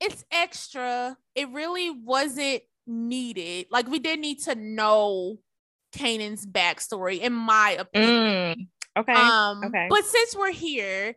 it's 0.00 0.24
extra. 0.30 1.16
It 1.34 1.48
really 1.50 1.90
wasn't 1.90 2.62
needed. 2.86 3.66
Like 3.70 3.88
we 3.88 3.98
did 3.98 4.20
need 4.20 4.42
to 4.44 4.54
know 4.54 5.38
Kanan's 5.92 6.46
backstory, 6.46 7.20
in 7.20 7.32
my 7.32 7.70
opinion. 7.78 8.58
Mm. 8.58 8.68
Okay. 8.98 9.12
Um, 9.12 9.62
okay. 9.64 9.86
but 9.90 10.04
since 10.04 10.34
we're 10.36 10.52
here, 10.52 11.16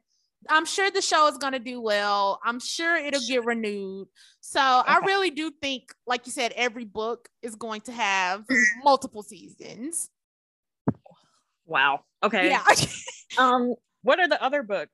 I'm 0.49 0.65
sure 0.65 0.89
the 0.89 1.01
show 1.01 1.27
is 1.27 1.37
gonna 1.37 1.59
do 1.59 1.81
well. 1.81 2.39
I'm 2.43 2.59
sure 2.59 2.95
it'll 2.95 3.21
get 3.27 3.43
renewed. 3.45 4.07
So 4.41 4.59
I 4.61 4.99
really 5.05 5.31
do 5.31 5.51
think, 5.61 5.93
like 6.07 6.25
you 6.25 6.31
said, 6.31 6.53
every 6.55 6.85
book 6.85 7.29
is 7.41 7.55
going 7.55 7.81
to 7.81 7.91
have 7.91 8.45
multiple 8.83 9.21
seasons. 9.23 10.09
wow. 11.65 12.03
Okay. 12.23 12.49
Yeah. 12.49 12.63
Um, 13.37 13.75
what 14.03 14.19
are 14.19 14.27
the 14.27 14.41
other 14.41 14.63
books 14.63 14.91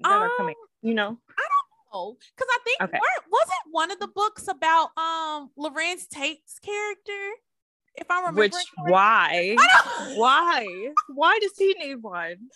that 0.00 0.10
are 0.10 0.30
coming? 0.36 0.54
Um, 0.58 0.88
You 0.88 0.94
know? 0.94 1.18
Oh, 1.92 2.16
because 2.36 2.48
I 2.48 2.58
think 2.64 2.80
Okay. 2.82 2.92
weren't- 3.00 3.30
wasn't 3.32 3.58
one 3.72 3.90
of 3.90 3.98
the 3.98 4.06
books 4.06 4.46
about 4.46 4.96
um 4.96 5.50
Larenz 5.58 6.08
Tate's 6.08 6.60
character, 6.60 7.32
if 7.96 8.08
I 8.08 8.18
remember. 8.20 8.42
Which 8.42 8.52
correctly? 8.52 8.92
why? 8.92 9.56
I 9.58 9.82
don't- 10.06 10.16
Why? 10.18 10.92
Why 11.08 11.38
does 11.40 11.56
he 11.58 11.74
need 11.74 11.96
one? 11.96 12.50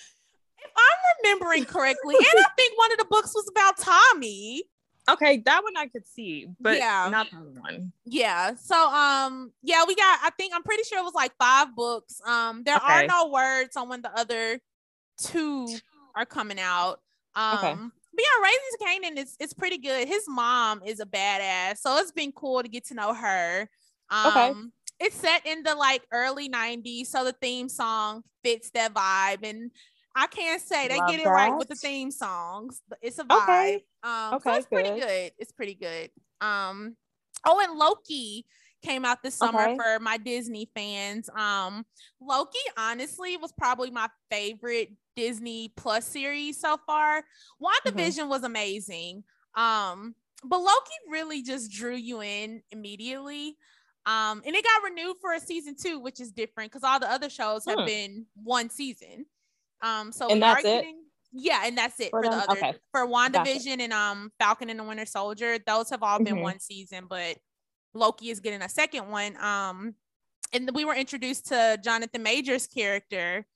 if 0.67 0.71
I'm 0.77 1.15
remembering 1.23 1.65
correctly, 1.67 2.15
and 2.15 2.25
I 2.47 2.49
think 2.57 2.79
one 2.79 2.91
of 2.93 2.97
the 2.99 3.05
books 3.05 3.35
was 3.35 3.47
about 3.49 3.77
Tommy. 3.77 4.65
Okay, 5.11 5.37
that 5.45 5.63
one 5.63 5.77
I 5.77 5.89
could 5.89 6.07
see, 6.07 6.47
but 6.61 6.79
Yeah. 6.79 7.09
not 7.11 7.29
the 7.31 7.37
one. 7.61 7.93
Yeah. 8.05 8.55
So 8.55 8.77
um 8.89 9.53
yeah, 9.63 9.85
we 9.85 9.95
got 9.97 10.21
I 10.23 10.31
think 10.31 10.55
I'm 10.55 10.63
pretty 10.63 10.85
sure 10.85 10.99
it 11.01 11.05
was 11.05 11.13
like 11.13 11.35
five 11.39 11.75
books. 11.75 12.21
Um 12.25 12.63
there 12.63 12.77
are 12.77 13.05
no 13.07 13.27
words 13.27 13.77
on 13.77 13.89
when 13.91 14.01
the 14.01 14.17
other 14.17 14.61
two 15.19 15.77
are 16.17 16.27
coming 16.27 16.59
out. 16.61 17.01
Um 17.35 17.55
Okay. 17.59 17.75
but 18.15 18.23
yeah, 18.23 18.43
Raising 18.45 19.13
Kanan 19.17 19.23
is 19.23 19.37
it's 19.41 19.55
pretty 19.55 19.79
good. 19.79 20.07
His 20.09 20.25
mom 20.29 20.83
is 20.85 21.01
a 21.01 21.07
badass. 21.07 21.79
So 21.79 21.97
it's 21.99 22.13
been 22.13 22.33
cool 22.33 22.63
to 22.63 22.69
get 22.69 22.87
to 22.87 22.95
know 22.95 23.13
her. 23.15 23.69
Um 24.11 24.27
Okay. 24.27 24.55
it's 25.01 25.17
set 25.17 25.45
in 25.47 25.63
the 25.65 25.75
like 25.75 26.03
early 26.13 26.49
90s, 26.49 27.07
so 27.07 27.25
the 27.25 27.33
theme 27.33 27.69
song 27.69 28.23
fits 28.45 28.71
that 28.71 28.95
vibe. 28.95 29.43
And 29.49 29.71
I 30.15 30.29
can't 30.29 30.61
say 30.63 30.87
they 30.87 30.99
Love 30.99 31.09
get 31.09 31.21
it 31.21 31.27
right 31.29 31.57
with 31.59 31.69
the 31.69 31.75
that. 31.75 31.81
theme 31.89 32.11
songs. 32.13 32.81
It's 33.03 33.19
a 33.19 33.25
vibe. 33.25 33.37
Okay. 33.43 33.85
Um, 34.05 34.33
so 34.33 34.37
Okay, 34.37 34.57
it's 34.59 34.67
pretty 34.67 34.91
good. 34.91 35.01
good. 35.01 35.33
It's 35.39 35.53
pretty 35.53 35.75
good. 35.75 36.11
Um, 36.41 36.97
oh, 37.45 37.59
and 37.61 37.77
Loki 37.77 38.47
came 38.83 39.05
out 39.05 39.23
this 39.23 39.35
summer 39.35 39.65
Okay. 39.65 39.77
for 39.77 39.99
my 39.99 40.19
Disney 40.19 40.71
fans. 40.75 41.29
Um, 41.37 41.85
Loki 42.21 42.59
honestly 42.77 43.37
was 43.37 43.51
probably 43.53 43.91
my 43.91 44.09
favorite 44.31 44.93
Disney 45.17 45.73
Plus 45.77 46.05
series 46.07 46.61
so 46.61 46.77
far. 46.87 47.21
Mm-hmm. 47.23 47.99
WandaVision 47.99 48.29
was 48.29 48.43
amazing. 48.45 49.25
Um, 49.57 50.15
but 50.45 50.59
Loki 50.59 50.95
really 51.11 51.43
just 51.43 51.71
drew 51.71 51.95
you 51.95 52.23
in 52.23 52.63
immediately. 52.71 53.57
Um, 54.07 54.43
and 54.45 54.55
it 54.55 54.65
got 54.65 54.83
renewed 54.83 55.17
for 55.21 55.33
a 55.33 55.41
season 55.41 55.75
two, 55.81 55.99
which 55.99 56.21
is 56.21 56.31
different 56.33 56.71
because 56.71 56.85
all 56.85 57.01
the 57.01 57.11
other 57.11 57.31
shows 57.31 57.65
have 57.67 57.79
Hmm. 57.81 57.87
been 57.87 58.27
one 58.43 58.69
season. 58.69 59.25
Um, 59.81 60.13
so 60.13 60.29
And 60.29 60.43
that's 60.43 60.65
it? 60.65 60.85
yeah, 61.33 61.63
and 61.65 61.77
that's 61.79 61.99
it 62.01 62.11
For 62.11 62.23
for, 62.23 62.29
the 62.31 62.37
other 62.37 62.53
Okay. 62.59 62.75
for 62.93 63.07
WandaVision 63.07 63.81
and 63.81 63.93
um 63.93 64.31
Falcon 64.39 64.69
and 64.69 64.79
the 64.79 64.85
Winter 64.85 65.07
Soldier. 65.07 65.59
Those 65.59 65.89
have 65.91 66.03
all 66.03 66.19
been 66.19 66.37
Mhm. 66.37 66.43
one 66.43 66.61
season, 66.61 67.07
but 67.09 67.39
Loki 67.95 68.29
is 68.31 68.41
getting 68.41 68.61
a 68.61 68.69
second 68.69 69.09
one. 69.09 69.37
Um, 69.39 69.95
and 70.53 70.71
we 70.75 70.85
were 70.85 70.95
introduced 70.95 71.47
to 71.47 71.79
Jonathan 71.83 72.23
Majors' 72.23 72.67
character 72.67 73.47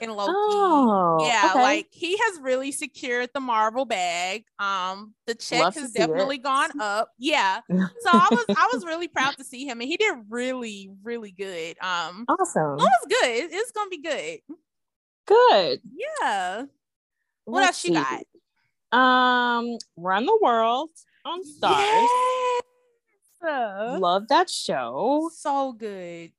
in 0.00 0.10
Loki. 0.10 0.32
Oh, 0.34 1.18
yeah, 1.26 1.50
okay. 1.50 1.62
like 1.62 1.86
he 1.90 2.16
has 2.16 2.40
really 2.40 2.72
secured 2.72 3.30
the 3.34 3.40
Marvel 3.40 3.84
bag. 3.84 4.44
Um, 4.58 5.14
the 5.26 5.34
check 5.34 5.60
Love 5.60 5.74
has 5.74 5.92
see 5.92 5.98
it. 5.98 6.06
definitely 6.06 6.38
gone 6.38 6.78
up. 6.80 7.10
Yeah. 7.18 7.60
So 7.70 8.10
I 8.12 8.28
was 8.30 8.44
I 8.50 8.68
was 8.72 8.84
really 8.84 9.08
proud 9.08 9.36
to 9.38 9.44
see 9.44 9.64
him 9.66 9.80
and 9.80 9.88
he 9.88 9.96
did 9.96 10.14
really, 10.28 10.90
really 11.02 11.32
good. 11.32 11.76
Um 11.80 12.24
awesome. 12.28 12.74
it 12.78 12.82
was 12.82 13.06
good. 13.08 13.28
It- 13.28 13.50
it's 13.52 13.72
gonna 13.72 13.90
be 13.90 14.02
good. 14.02 14.38
Good. 15.26 15.80
Yeah. 16.22 16.64
What 17.44 17.60
Let's 17.62 17.84
else 17.84 17.84
you 17.84 17.94
got? 17.94 18.96
Um, 18.98 19.76
Run 19.96 20.26
the 20.26 20.38
World 20.40 20.90
on 21.24 21.40
Starz. 21.42 22.06
Yes. 23.42 24.00
Love 24.00 24.28
that 24.28 24.48
show. 24.50 25.30
So 25.34 25.72
good. 25.72 26.32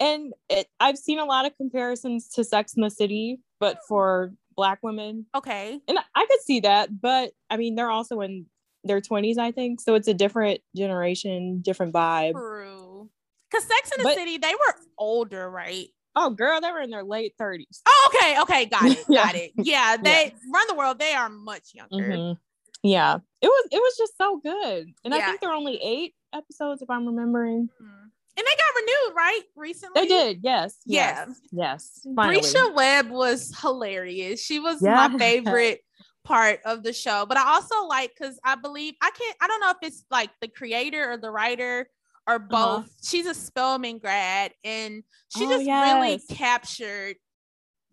And 0.00 0.32
it, 0.48 0.66
I've 0.80 0.96
seen 0.98 1.18
a 1.18 1.24
lot 1.26 1.44
of 1.46 1.54
comparisons 1.56 2.28
to 2.30 2.42
Sex 2.44 2.74
in 2.74 2.82
the 2.82 2.90
City, 2.90 3.38
but 3.60 3.78
for 3.86 4.32
black 4.56 4.78
women. 4.82 5.26
Okay. 5.34 5.78
And 5.86 5.98
I 6.14 6.26
could 6.26 6.40
see 6.40 6.60
that, 6.60 7.00
but 7.00 7.32
I 7.50 7.56
mean, 7.58 7.74
they're 7.74 7.90
also 7.90 8.20
in 8.22 8.46
their 8.82 9.00
20s, 9.02 9.36
I 9.38 9.50
think. 9.52 9.80
So 9.80 9.94
it's 9.94 10.08
a 10.08 10.14
different 10.14 10.60
generation, 10.76 11.60
different 11.62 11.92
vibe. 11.92 12.32
True. 12.32 13.10
Cause 13.52 13.64
Sex 13.64 13.90
in 13.96 14.02
the 14.02 14.08
But- 14.08 14.14
City, 14.16 14.38
they 14.38 14.54
were 14.54 14.74
older, 14.98 15.50
right? 15.50 15.88
Oh, 16.16 16.30
girl, 16.30 16.60
they 16.60 16.72
were 16.72 16.80
in 16.80 16.90
their 16.90 17.04
late 17.04 17.34
30s. 17.40 17.82
Oh, 17.86 18.10
okay, 18.14 18.40
okay, 18.42 18.66
got 18.66 18.84
it, 18.86 19.04
Yeah. 19.08 19.24
got 19.24 19.34
it. 19.34 19.52
Yeah, 19.56 19.96
they 20.02 20.34
run 20.52 20.66
the 20.68 20.74
world. 20.74 20.98
They 20.98 21.12
are 21.12 21.28
much 21.28 21.72
younger. 21.74 22.08
Mhm. 22.16 22.36
Yeah, 22.82 23.18
it 23.42 23.46
was 23.46 23.68
it 23.70 23.76
was 23.76 23.94
just 23.98 24.16
so 24.16 24.38
good, 24.42 24.88
and 25.04 25.14
I 25.14 25.20
think 25.20 25.40
there 25.42 25.50
are 25.50 25.54
only 25.54 25.76
eight 25.82 26.14
episodes 26.34 26.80
if 26.80 26.88
I'm 26.88 27.06
remembering. 27.06 27.68
Mhm. 27.80 28.09
And 28.40 28.46
they 28.46 28.56
got 28.56 28.80
renewed, 28.80 29.16
right? 29.16 29.42
Recently. 29.54 30.00
They 30.00 30.06
did, 30.08 30.40
yes, 30.42 30.76
yes, 30.86 31.28
yes. 31.52 32.00
Finally. 32.16 32.40
Bresha 32.40 32.74
Webb 32.74 33.10
was 33.10 33.52
hilarious. 33.60 34.42
She 34.42 34.58
was 34.58 34.80
Yeah. 34.80 35.08
my 35.08 35.18
favorite 35.18 35.80
part 36.24 36.60
of 36.64 36.82
the 36.82 36.94
show. 36.94 37.26
But 37.26 37.36
I 37.36 37.46
also 37.52 37.84
like 37.86 38.12
because 38.18 38.40
I 38.42 38.54
believe 38.54 38.94
I 39.02 39.10
can't. 39.10 39.36
I 39.42 39.46
don't 39.46 39.60
know 39.60 39.70
if 39.70 39.76
it's 39.82 40.06
like 40.10 40.30
the 40.40 40.48
creator 40.48 41.10
or 41.12 41.18
the 41.18 41.30
writer 41.30 41.90
or 42.26 42.38
both. 42.38 42.90
She's 43.02 43.26
a 43.26 43.34
Spelman 43.34 43.98
grad, 43.98 44.52
and 44.64 45.02
she 45.28 45.44
Uh-huh. 45.44 45.52
Oh, 45.52 45.58
just 45.58 45.68
really 45.68 46.20
captured 46.30 47.16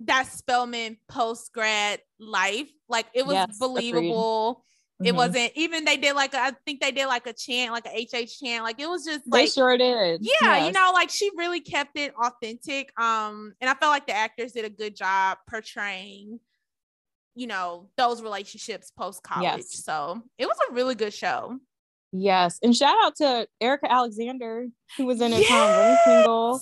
that 0.02 0.28
Spelman 0.28 0.98
post 1.10 1.52
grad 1.52 2.00
life. 2.20 2.70
Like 2.88 3.08
it 3.14 3.26
was 3.26 3.34
Yes, 3.34 3.58
agreed. 3.60 3.92
Believable. 5.00 5.22
It 5.22 5.28
wasn't 5.28 5.52
even 5.56 5.86
they 5.86 5.98
did 5.98 6.16
like 6.16 6.34
a, 6.34 6.40
I 6.42 6.52
think 6.66 6.82
they 6.82 6.92
did 6.92 7.06
like 7.06 7.28
a 7.28 7.34
chant, 7.34 7.72
like 7.72 7.86
a 7.86 7.90
HH 8.04 8.40
chant. 8.44 8.64
Like 8.64 8.80
it 8.80 8.88
was 8.90 9.06
just 9.06 9.22
like 9.28 9.44
They 9.44 9.48
sure 9.48 9.78
did. 9.78 10.22
yeah, 10.42 10.66
you 10.66 10.72
know, 10.72 10.92
like 10.94 11.10
she 11.12 11.30
really 11.38 11.60
kept 11.60 11.98
it 11.98 12.14
authentic. 12.16 12.92
Um, 13.00 13.54
and 13.62 13.70
I 13.70 13.76
felt 13.76 13.92
like 13.92 14.08
the 14.08 14.16
actors 14.16 14.54
did 14.54 14.66
a 14.66 14.70
good 14.70 14.96
job 14.96 15.38
portraying, 15.50 16.40
you 17.36 17.46
know, 17.48 17.90
those 17.98 18.22
relationships 18.24 18.90
post 18.92 19.22
college. 19.22 19.44
Yes. 19.44 19.84
So 19.84 20.22
it 20.40 20.48
was 20.48 20.58
a 20.70 20.74
really 20.74 20.96
good 20.96 21.14
show. 21.14 21.60
Yes, 22.14 22.58
and 22.64 22.76
shout 22.76 22.96
out 23.04 23.18
to 23.18 23.48
Erika 23.60 23.92
Alexander 23.92 24.68
who 24.96 25.06
was 25.06 25.20
in 25.22 25.30
Living 25.32 25.46
Single. 26.06 26.60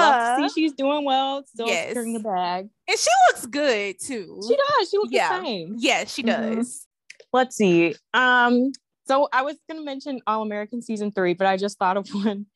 Love 0.00 0.40
to 0.40 0.48
see 0.48 0.62
she's 0.62 0.72
doing 0.72 1.04
well, 1.04 1.44
still 1.46 1.66
Yes. 1.68 1.88
securing 1.88 2.14
the 2.14 2.20
bag. 2.20 2.68
and 2.88 2.98
she 2.98 3.10
looks 3.28 3.46
good 3.46 3.96
too. 4.00 4.40
She 4.48 4.56
does. 4.56 4.90
She 4.90 4.96
looks 4.98 5.12
Yeah. 5.12 5.38
the 5.38 5.44
same. 5.44 5.74
yeah, 5.78 6.04
she 6.06 6.22
Mhm. 6.22 6.56
does. 6.56 6.86
Let's 7.32 7.56
see. 7.56 7.94
Um, 8.14 8.72
so 9.06 9.28
I 9.32 9.42
was 9.42 9.56
gonna 9.68 9.82
mention 9.84 10.20
All 10.26 10.42
American 10.42 10.82
season 10.82 11.12
three, 11.12 11.34
but 11.34 11.46
I 11.46 11.56
just 11.56 11.78
thought 11.78 11.96
of 11.96 12.08
one. 12.12 12.46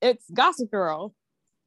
It's 0.00 0.24
Gossip 0.32 0.70
Girl. 0.70 1.14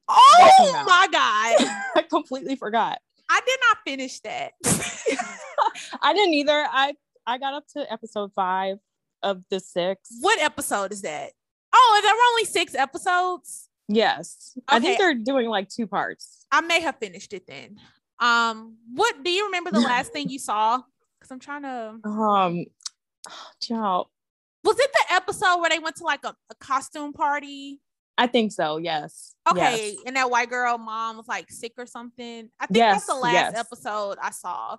Oh 0.08 0.84
my 0.86 1.06
god. 1.10 1.68
I 1.96 2.02
completely 2.02 2.56
forgot. 2.56 2.98
I 3.30 3.40
did 3.46 3.58
not 3.68 3.78
finish 3.86 4.20
that. 4.20 4.52
I 6.02 6.12
didn't 6.12 6.34
either. 6.34 6.66
I 6.70 6.94
I 7.26 7.38
got 7.38 7.54
up 7.54 7.64
to 7.76 7.90
episode 7.92 8.32
five 8.34 8.78
of 9.22 9.42
the 9.50 9.60
six. 9.60 10.00
what 10.20 10.40
episode 10.40 10.92
is 10.92 11.02
that? 11.02 11.30
Oh, 11.72 12.00
there 12.02 12.12
were 12.12 12.32
only 12.32 12.44
six 12.44 12.74
episodes. 12.74 13.68
Yes, 13.88 14.56
I 14.68 14.80
think 14.80 14.98
they're 14.98 15.14
doing 15.14 15.48
like 15.48 15.68
two 15.68 15.86
parts. 15.86 16.46
I 16.50 16.60
may 16.62 16.80
have 16.80 16.96
finished 16.98 17.32
it 17.32 17.46
then. 17.46 17.78
Um, 18.18 18.76
what 18.92 19.22
do 19.22 19.30
you 19.30 19.46
remember 19.46 19.70
the 19.70 19.80
last 19.80 20.12
thing 20.12 20.28
you 20.28 20.38
saw 20.38 20.80
I'm 21.32 21.40
trying 21.40 21.62
to. 21.62 22.08
Um, 22.08 22.64
child. 23.60 24.08
Was 24.64 24.78
it 24.78 24.90
the 24.92 25.14
episode 25.14 25.58
where 25.60 25.70
they 25.70 25.78
went 25.78 25.96
to 25.96 26.04
like 26.04 26.24
a, 26.24 26.34
a 26.50 26.54
costume 26.60 27.12
party? 27.12 27.80
I 28.18 28.26
think 28.26 28.52
so. 28.52 28.76
Yes. 28.76 29.34
Okay, 29.50 29.92
Yes. 29.92 30.02
and 30.06 30.16
that 30.16 30.30
white 30.30 30.50
girl 30.50 30.78
mom 30.78 31.16
was 31.16 31.26
like 31.26 31.50
sick 31.50 31.72
or 31.78 31.86
something. 31.86 32.50
I 32.60 32.66
think 32.66 32.76
Yes, 32.76 32.94
that's 32.94 33.06
the 33.06 33.14
last 33.14 33.32
yes. 33.32 33.58
episode 33.58 34.18
I 34.22 34.30
saw. 34.30 34.76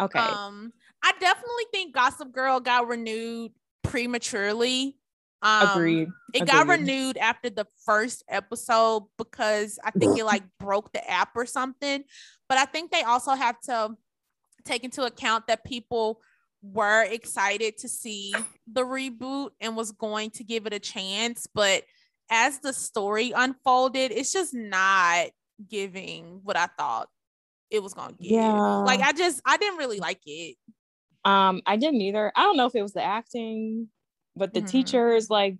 Okay. 0.00 0.18
Um, 0.18 0.72
I 1.02 1.12
definitely 1.18 1.64
think 1.72 1.94
Gossip 1.94 2.30
Girl 2.30 2.60
got 2.60 2.86
renewed 2.86 3.50
prematurely. 3.82 4.96
Um, 5.42 5.68
Agreed. 5.70 6.08
It 6.34 6.46
got 6.46 6.68
renewed 6.68 7.16
after 7.16 7.50
the 7.50 7.66
first 7.84 8.22
episode 8.28 9.04
because 9.16 9.78
I 9.82 9.90
think 9.92 10.18
it 10.18 10.24
like 10.24 10.42
broke 10.60 10.92
the 10.92 11.08
app 11.10 11.30
or 11.34 11.46
something. 11.46 12.04
But 12.48 12.58
I 12.58 12.64
think 12.64 12.90
they 12.92 13.02
also 13.02 13.32
have 13.32 13.58
to 13.62 13.96
take 14.68 14.84
into 14.84 15.02
account 15.04 15.46
that 15.48 15.64
people 15.64 16.20
were 16.62 17.04
excited 17.04 17.78
to 17.78 17.88
see 17.88 18.34
the 18.70 18.82
reboot 18.82 19.50
and 19.60 19.76
was 19.76 19.92
going 19.92 20.30
to 20.30 20.44
give 20.44 20.66
it 20.66 20.72
a 20.72 20.78
chance. 20.78 21.46
But 21.52 21.84
as 22.30 22.58
the 22.60 22.72
story 22.72 23.32
unfolded, 23.34 24.10
it's 24.12 24.32
just 24.32 24.52
not 24.54 25.26
giving 25.68 26.40
what 26.44 26.56
I 26.56 26.66
thought 26.78 27.08
it 27.70 27.82
was 27.82 27.94
gonna 27.94 28.12
give. 28.14 28.30
Yeah. 28.32 28.52
Like 28.78 29.00
I 29.00 29.12
just 29.12 29.40
I 29.44 29.56
didn't 29.56 29.78
really 29.78 29.98
like 30.00 30.20
it. 30.26 30.56
Um, 31.24 31.62
I 31.66 31.76
didn't 31.76 32.00
either. 32.00 32.32
I 32.36 32.42
don't 32.42 32.56
know 32.56 32.66
if 32.66 32.74
it 32.74 32.82
was 32.82 32.92
the 32.92 33.02
acting, 33.02 33.88
but 34.36 34.54
the 34.54 34.62
Mhm. 34.62 34.70
teachers, 34.70 35.28
like, 35.28 35.56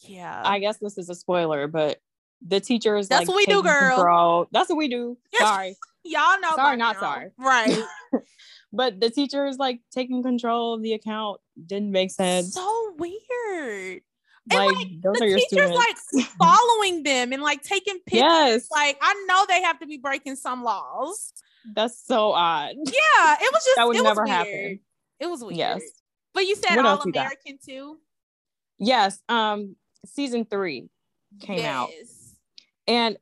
Yeah. 0.00 0.42
I 0.44 0.58
guess 0.58 0.78
this 0.78 0.98
is 0.98 1.08
a 1.08 1.14
spoiler, 1.14 1.68
but 1.68 1.98
the 2.42 2.60
teachers, 2.60 3.08
That's 3.08 3.20
like, 3.20 3.28
what 3.28 3.36
we 3.36 3.46
do, 3.46 3.62
girl. 3.62 3.96
control- 3.96 4.46
That's 4.52 4.68
what 4.68 4.76
we 4.76 4.88
do. 4.88 5.16
Sorry, 5.38 5.76
Y'all 6.08 6.40
know. 6.40 6.54
Sorry, 6.54 6.76
not 6.76 6.96
now. 6.96 7.00
sorry. 7.00 7.30
Right. 7.38 7.78
but 8.72 9.00
the 9.00 9.10
teachers 9.10 9.56
like 9.58 9.80
taking 9.92 10.22
control 10.22 10.74
of 10.74 10.82
the 10.82 10.92
account 10.94 11.40
didn't 11.64 11.90
make 11.92 12.10
sense. 12.10 12.54
so 12.54 12.94
weird. 12.98 14.02
And, 14.48 14.64
like, 14.64 14.76
like, 14.76 14.86
those 15.02 15.16
the 15.18 15.24
are 15.24 15.26
your 15.26 15.38
teachers 15.38 15.70
students. 15.70 16.12
like 16.14 16.26
following 16.38 17.02
them 17.02 17.32
and 17.32 17.42
like 17.42 17.62
taking 17.62 17.98
pictures. 18.06 18.22
yes, 18.22 18.68
Like 18.70 18.96
I 19.02 19.24
know 19.28 19.44
they 19.48 19.60
have 19.62 19.80
to 19.80 19.86
be 19.86 19.96
breaking 19.98 20.36
some 20.36 20.62
laws. 20.62 21.32
that's 21.74 22.00
so 22.06 22.32
odd. 22.32 22.74
Yeah, 22.76 23.34
it 23.40 23.50
was 23.52 23.64
just 23.64 23.76
That 23.76 23.88
would 23.88 24.00
never 24.02 24.24
happen. 24.24 24.80
It 25.18 25.26
was 25.26 25.42
weird. 25.42 25.56
Yes. 25.56 25.82
But 26.32 26.46
you 26.46 26.54
said 26.54 26.76
What 26.76 26.86
All? 26.86 27.02
American 27.02 27.58
too. 27.64 27.98
Yes. 28.78 29.18
Um, 29.28 29.74
season 30.04 30.44
three 30.44 30.90
came 31.40 31.64
out. 31.64 31.88
And 32.86 33.16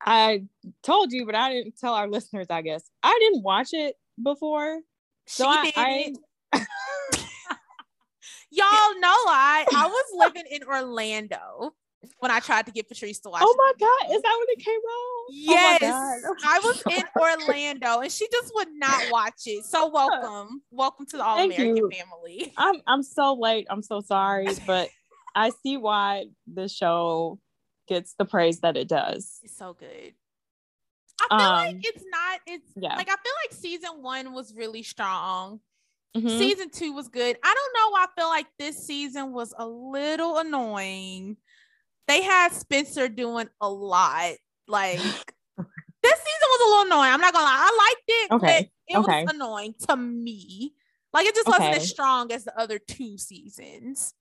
I 0.00 0.44
told 0.82 1.12
you, 1.12 1.26
but 1.26 1.34
I 1.34 1.52
didn't 1.52 1.78
tell 1.78 1.94
our 1.94 2.08
listeners, 2.10 2.46
I 2.50 2.62
guess. 2.62 2.82
I 3.02 3.18
didn't 3.20 3.42
watch 3.42 3.68
it 3.72 3.96
before. 4.22 4.80
So 5.26 5.44
she 5.44 5.72
I, 5.76 6.12
I. 6.52 6.60
Y'all 8.50 9.00
know 9.00 9.08
I 9.10 9.66
I 9.74 9.86
was 9.86 10.04
living 10.14 10.44
in 10.50 10.64
Orlando 10.64 11.74
when 12.18 12.30
I 12.30 12.40
tried 12.40 12.66
to 12.66 12.72
get 12.72 12.88
Patrice 12.88 13.18
to 13.20 13.28
watch. 13.28 13.42
oh 13.44 13.54
my 13.58 13.72
god, 13.78 14.14
is 14.14 14.22
that 14.22 14.36
when 14.38 14.46
it 14.48 14.64
came 14.64 14.74
out? 14.74 15.26
Yes, 15.30 15.80
Oh 15.82 16.20
my 16.20 16.20
God. 16.22 16.36
I 16.46 16.58
was 16.60 16.82
in 16.90 17.04
Orlando 17.46 18.00
and 18.00 18.10
she 18.10 18.26
just 18.32 18.52
would 18.54 18.68
not 18.72 19.10
watch 19.10 19.42
it. 19.46 19.64
So 19.64 19.88
welcome, 19.88 20.62
welcome 20.70 21.04
to 21.06 21.16
the 21.18 21.24
All 21.24 21.36
Thank 21.36 21.54
American 21.54 21.76
you. 21.76 21.90
family. 21.90 22.52
I'm 22.56 22.80
I'm 22.86 23.02
so 23.02 23.34
late. 23.34 23.66
I'm 23.68 23.82
so 23.82 24.00
sorry, 24.00 24.48
but 24.66 24.88
I 25.34 25.50
see 25.62 25.76
why 25.76 26.26
the 26.52 26.68
show 26.68 27.38
gets 27.88 28.14
the 28.14 28.24
praise 28.24 28.60
that 28.60 28.76
it 28.76 28.88
does. 28.88 29.40
It's 29.42 29.56
so 29.56 29.74
good. 29.74 30.14
I 31.20 31.26
feel 31.28 31.38
Um, 31.48 31.76
like 31.76 31.86
it's 31.86 32.04
not. 32.10 32.40
It's 32.46 32.70
Yeah. 32.76 32.94
like 32.96 33.08
I 33.08 33.16
feel 33.16 33.32
like 33.44 33.52
season 33.52 34.02
one 34.02 34.32
was 34.32 34.54
really 34.54 34.82
strong. 34.82 35.60
Mhm. 36.16 36.38
Season 36.38 36.70
two 36.70 36.92
was 36.92 37.08
good. 37.08 37.36
I 37.42 37.54
don't 37.54 37.74
know. 37.74 37.96
I 37.98 38.06
feel 38.16 38.28
like 38.28 38.46
this 38.58 38.86
season 38.86 39.32
was 39.32 39.52
a 39.58 39.66
little 39.66 40.38
annoying. 40.38 41.36
They 42.06 42.22
had 42.22 42.52
Spencer 42.52 43.08
doing 43.08 43.48
a 43.60 43.68
lot. 43.68 44.34
Like 44.68 44.98
this 46.02 46.18
season 46.18 46.48
was 46.48 46.60
a 46.60 46.70
little 46.70 46.86
annoying. 46.86 47.12
I'm 47.12 47.20
not 47.20 47.32
gonna 47.32 47.44
lie. 47.44 47.68
I 47.68 47.88
liked 47.88 48.04
it, 48.08 48.30
Okay, 48.32 48.70
but 48.86 48.94
it 48.94 48.98
okay. 48.98 49.24
was 49.24 49.34
annoying 49.34 49.74
to 49.88 49.96
me. 49.96 50.74
Like 51.12 51.26
it 51.26 51.34
just 51.34 51.48
wasn't 51.48 51.74
as 51.76 51.88
strong 51.88 52.30
as 52.32 52.44
the 52.44 52.58
other 52.58 52.78
two 52.78 53.18
seasons. 53.18 54.14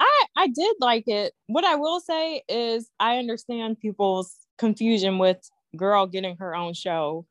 I 0.00 0.24
I 0.36 0.46
did 0.48 0.76
like 0.80 1.08
it. 1.08 1.32
What 1.46 1.64
I 1.64 1.74
will 1.76 2.00
say 2.00 2.42
is 2.48 2.88
I 3.00 3.18
understand 3.18 3.80
people's 3.80 4.34
confusion 4.58 5.18
with 5.18 5.38
girl 5.76 6.06
getting 6.06 6.36
her 6.36 6.54
own 6.54 6.74
show 6.74 7.26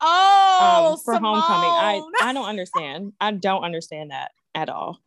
Oh, 0.00 0.92
um, 0.92 0.98
for 1.04 1.14
homecoming. 1.14 1.70
I 1.70 2.02
I 2.22 2.32
don't 2.32 2.44
understand. 2.48 3.12
I 3.20 3.30
don't 3.32 3.64
understand 3.64 4.10
that 4.10 4.32
at 4.54 4.68
all. 4.68 4.98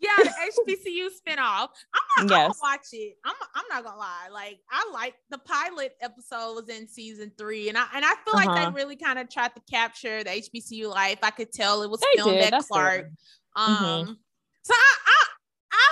yeah, 0.00 0.08
the 0.22 0.30
HBCU 0.74 1.08
spinoff. 1.08 1.68
I'm 2.16 2.26
not 2.26 2.30
gonna 2.30 2.54
watch 2.62 2.86
it. 2.92 3.16
I'm 3.24 3.34
I'm 3.54 3.64
not 3.70 3.84
gonna 3.84 3.98
lie. 3.98 4.28
Like 4.32 4.60
I 4.70 4.90
like 4.92 5.14
the 5.30 5.38
pilot 5.38 5.94
episode 6.00 6.54
was 6.54 6.68
in 6.70 6.88
season 6.88 7.32
three, 7.36 7.68
and 7.68 7.76
I 7.76 7.84
and 7.94 8.04
I 8.04 8.14
feel 8.24 8.34
like 8.34 8.48
Uh-huh. 8.48 8.70
they 8.70 8.74
really 8.74 8.96
kind 8.96 9.18
of 9.18 9.28
tried 9.28 9.54
to 9.56 9.62
capture 9.70 10.24
the 10.24 10.30
HBCU 10.30 10.88
life. 10.88 11.18
I 11.22 11.30
could 11.30 11.52
tell 11.52 11.82
it 11.82 11.90
was 11.90 12.00
They 12.00 12.06
filmed 12.16 12.32
did. 12.38 12.44
at 12.44 12.50
That's 12.52 12.66
Clark. 12.68 13.02
good. 13.04 13.16
Um, 13.56 13.74
Mhm. 13.74 14.16
so 14.62 14.74
I, 14.74 14.96
I 15.06 15.23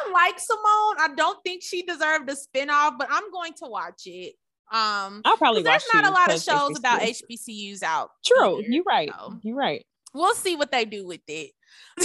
I 0.07 0.11
like 0.13 0.39
Simone. 0.39 0.97
I 0.99 1.09
don't 1.17 1.43
think 1.45 1.63
she 1.63 1.83
deserved 1.83 2.29
a 2.31 2.35
spinoff, 2.35 2.99
but 2.99 3.09
I'm 3.11 3.31
going 3.31 3.53
to 3.55 3.67
watch 3.67 4.03
it. 4.07 4.35
Um, 4.71 5.21
I'll 5.25 5.37
probably 5.37 5.63
'cause 5.63 5.71
there's 5.71 6.03
not 6.03 6.11
a 6.11 6.15
lot 6.15 6.33
of 6.35 6.43
shows 6.43 6.79
about 6.79 7.01
HBCUs 7.03 7.83
out. 7.83 8.11
True, 8.25 8.61
either, 8.61 8.69
you're 8.71 8.85
right. 8.85 9.11
so 9.11 9.39
You're 9.43 9.57
right. 9.57 9.85
We'll 10.15 10.35
see 10.35 10.57
what 10.57 10.71
they 10.71 10.85
do 10.85 11.07
with 11.07 11.21
it. 11.29 11.51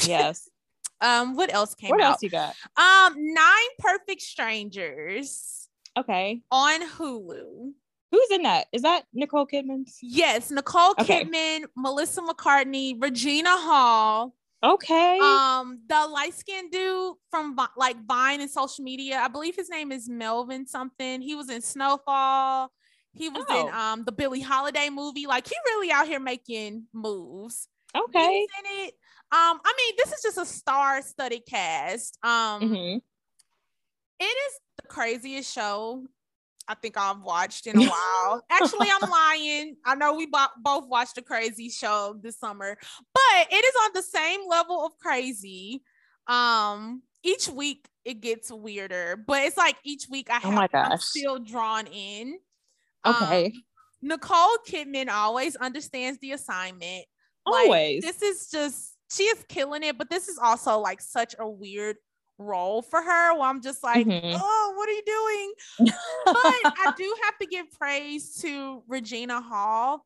Yes. 0.05 0.49
Um, 0.99 1.35
what 1.35 1.53
else 1.53 1.75
came 1.75 1.91
what 1.91 2.01
out? 2.01 2.13
else 2.13 2.23
you 2.23 2.31
got? 2.31 2.55
Um, 2.75 3.13
Nine 3.17 3.69
Perfect 3.77 4.19
Strangers 4.19 5.69
Okay. 5.95 6.41
on 6.51 6.81
Hulu. 6.89 7.71
Who's 8.11 8.27
in 8.31 8.41
that? 8.41 8.65
Is 8.73 8.81
that 8.81 9.03
Nicole 9.13 9.45
Kidman? 9.45 9.83
Yes, 10.01 10.49
Nicole 10.49 10.95
Okay. 10.99 11.23
Kidman, 11.23 11.65
Melissa 11.75 12.23
McCarthy, 12.23 12.95
Regina 12.99 13.51
Hall, 13.57 14.33
Okay. 14.63 15.19
um, 15.21 15.79
the 15.87 16.07
light 16.07 16.33
skinned 16.33 16.71
dude 16.71 17.15
from 17.29 17.55
like 17.75 17.95
Vine 18.07 18.41
and 18.41 18.49
social 18.49 18.83
media. 18.83 19.17
I 19.19 19.27
believe 19.27 19.55
his 19.55 19.69
name 19.69 19.91
is 19.91 20.09
Melvin 20.09 20.65
something. 20.65 21.21
He 21.21 21.35
was 21.35 21.49
in 21.49 21.61
Snowfall. 21.61 22.71
He 23.13 23.29
was 23.29 23.45
in 23.49 23.67
Oh. 23.67 23.69
um 23.69 24.03
the 24.03 24.11
Billie 24.11 24.41
Holiday 24.41 24.89
movie. 24.89 25.27
Like 25.27 25.47
he 25.47 25.55
really 25.65 25.91
out 25.91 26.07
here 26.07 26.19
making 26.19 26.87
moves. 26.93 27.67
okay. 27.95 28.39
He's 28.39 28.49
in 28.59 28.85
it. 28.87 28.93
Um, 29.31 29.59
I 29.65 29.73
mean, 29.77 29.95
this 29.97 30.13
is 30.13 30.21
just 30.23 30.37
a 30.37 30.45
star-studded 30.45 31.45
cast. 31.47 32.17
Um, 32.23 32.61
Mhm. 32.61 33.01
It 34.19 34.23
is 34.23 34.59
the 34.81 34.87
craziest 34.87 35.53
show 35.53 36.05
I 36.67 36.75
think 36.75 36.97
I've 36.97 37.21
watched 37.21 37.67
in 37.67 37.77
a 37.77 37.85
while. 37.89 38.43
Actually, 38.49 38.87
I'm 38.89 39.09
lying. 39.09 39.77
I 39.85 39.95
know 39.95 40.13
we 40.15 40.25
bo- 40.25 40.47
both 40.61 40.87
watched 40.87 41.17
a 41.17 41.21
crazy 41.21 41.69
show 41.69 42.15
this 42.21 42.37
summer, 42.39 42.77
but 43.13 43.47
it 43.51 43.63
is 43.65 43.73
on 43.85 43.91
the 43.93 44.01
same 44.01 44.41
level 44.47 44.85
of 44.85 44.97
crazy. 44.99 45.83
Um, 46.27 47.03
each 47.23 47.47
week 47.47 47.87
it 48.05 48.21
gets 48.21 48.51
weirder, 48.51 49.23
but 49.25 49.43
it's 49.43 49.57
like 49.57 49.75
each 49.83 50.07
week 50.09 50.29
I 50.29 50.37
Oh 50.43 50.51
have 50.51 50.53
my 50.53 50.67
I'm 50.73 50.97
still 50.99 51.39
drawn 51.39 51.87
in. 51.87 52.37
Um, 53.03 53.15
Okay. 53.23 53.53
Nicole 54.01 54.57
Kidman 54.67 55.09
always 55.09 55.55
understands 55.55 56.19
the 56.19 56.33
assignment. 56.33 57.05
Like, 57.45 57.63
Always. 57.65 58.03
this 58.03 58.21
is 58.21 58.49
just 58.49 58.93
she 59.09 59.23
is 59.23 59.43
killing 59.47 59.83
it, 59.83 59.97
but 59.97 60.09
this 60.09 60.27
is 60.27 60.37
also 60.37 60.79
like 60.79 61.01
such 61.01 61.33
a 61.39 61.49
weird 61.49 61.95
role 62.37 62.81
for 62.81 63.01
her 63.01 63.33
where 63.33 63.43
I'm 63.49 63.61
just 63.61 63.83
like, 63.83 64.05
Mhm. 64.07 64.33
oh, 64.35 64.73
what 64.75 64.87
are 64.89 64.91
you 64.91 65.03
doing? 65.05 65.53
But 66.25 66.35
I 66.35 66.93
do 66.97 67.15
have 67.23 67.37
to 67.39 67.47
give 67.47 67.71
praise 67.71 68.35
to 68.41 68.83
Regina 68.87 69.41
Hall. 69.41 70.05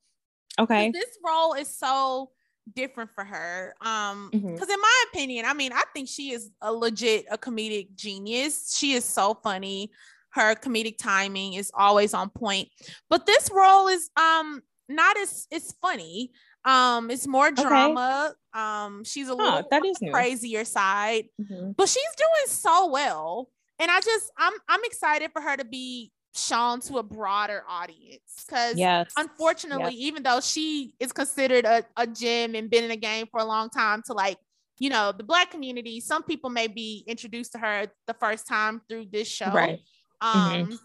okay. 0.60 0.92
This 0.92 1.18
role 1.26 1.54
is 1.54 1.68
so 1.76 2.32
different 2.76 3.12
for 3.14 3.24
her. 3.24 3.74
Um, 3.82 4.30
because 4.32 4.70
in 4.70 4.80
my 4.80 5.04
opinion, 5.12 5.46
I 5.46 5.54
mean, 5.54 5.74
I 5.74 5.84
think 5.94 6.08
she 6.08 6.32
is 6.32 6.52
a 6.62 6.72
legit 6.72 7.26
a 7.32 7.38
comedic 7.38 7.96
genius. 7.96 8.76
She 8.78 8.94
is 8.94 9.04
so 9.06 9.34
funny. 9.34 9.92
Her 10.30 10.56
comedic 10.56 10.98
timing 10.98 11.54
is 11.56 11.72
always 11.74 12.14
on 12.14 12.30
point. 12.30 12.70
But 13.10 13.26
this 13.26 13.50
role 13.52 13.88
is 13.88 14.10
um 14.16 14.62
not 14.88 15.18
as 15.18 15.48
it's 15.52 15.74
funny. 15.82 16.32
Um, 16.66 17.10
it's 17.10 17.28
more 17.28 17.52
drama. 17.52 18.34
Um, 18.54 19.04
she's 19.04 19.28
a 19.28 19.32
Huh, 19.36 19.38
little 19.44 19.68
that 19.72 19.86
is 19.86 20.02
new. 20.02 20.12
crazier 20.12 20.66
side 20.66 21.26
Mhm. 21.42 21.76
but 21.78 21.88
she's 21.88 22.16
doing 22.18 22.48
so 22.48 22.88
well 22.92 23.50
and 23.80 23.90
i 23.90 24.00
just 24.02 24.30
i'm 24.38 24.54
i'm 24.68 24.82
excited 24.84 25.32
for 25.32 25.42
her 25.42 25.56
to 25.56 25.64
be 25.64 26.12
shown 26.36 26.82
to 26.82 26.98
a 26.98 27.04
broader 27.04 27.64
audience 27.68 28.44
because 28.46 28.78
Yes. 28.78 29.12
unfortunately 29.18 29.94
even 29.96 30.22
though 30.22 30.40
she 30.42 30.94
is 31.00 31.12
considered 31.14 31.66
a, 31.66 31.84
a 31.96 32.06
gem 32.06 32.56
and 32.56 32.70
been 32.70 32.84
in 32.84 32.90
the 32.90 32.98
game 32.98 33.26
for 33.32 33.40
a 33.40 33.46
long 33.46 33.70
time 33.70 34.02
to 34.06 34.14
like 34.14 34.38
you 34.80 34.90
know 34.90 35.14
the 35.18 35.24
black 35.24 35.50
community 35.50 36.00
some 36.02 36.24
people 36.24 36.50
may 36.50 36.68
be 36.68 37.04
introduced 37.08 37.54
to 37.54 37.58
her 37.58 37.88
the 38.08 38.14
first 38.16 38.46
time 38.48 38.82
through 38.90 39.06
this 39.12 39.28
show 39.30 39.52
Right. 39.54 39.80
um 40.22 40.68
Mhm. 40.68 40.80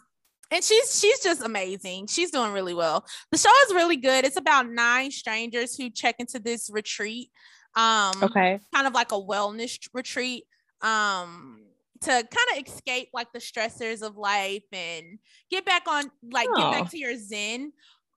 And 0.51 0.63
she's 0.63 0.99
she's 1.01 1.21
just 1.21 1.43
amazing 1.43 2.07
she's 2.07 2.31
doing 2.31 2.53
really 2.53 2.75
well 2.75 3.05
the 3.33 3.39
show 3.39 3.51
is 3.67 3.75
really 3.75 3.97
good 3.97 4.25
it's 4.25 4.37
about 4.37 4.69
nine 4.71 5.11
strangers 5.11 5.77
who 5.77 5.91
check 5.91 6.17
into 6.19 6.39
this 6.39 6.71
retreat 6.73 7.31
Um, 7.75 8.13
Okay. 8.23 8.59
kind 8.75 8.87
of 8.87 8.95
like 8.95 9.13
a 9.13 9.21
wellness 9.21 9.79
retreat. 9.93 10.45
Um, 10.81 11.63
to 12.03 12.11
kind 12.11 12.49
of 12.59 12.67
escape 12.67 13.09
like 13.13 13.33
the 13.33 13.39
stressors 13.39 14.03
of 14.07 14.17
life 14.17 14.63
and 14.73 15.19
get 15.51 15.65
back 15.65 15.83
on 15.89 16.05
like 16.31 16.47
get 16.57 16.67
Oh. 16.67 16.71
back 16.71 16.91
to 16.91 16.99
your 16.99 17.17
zen. 17.17 17.73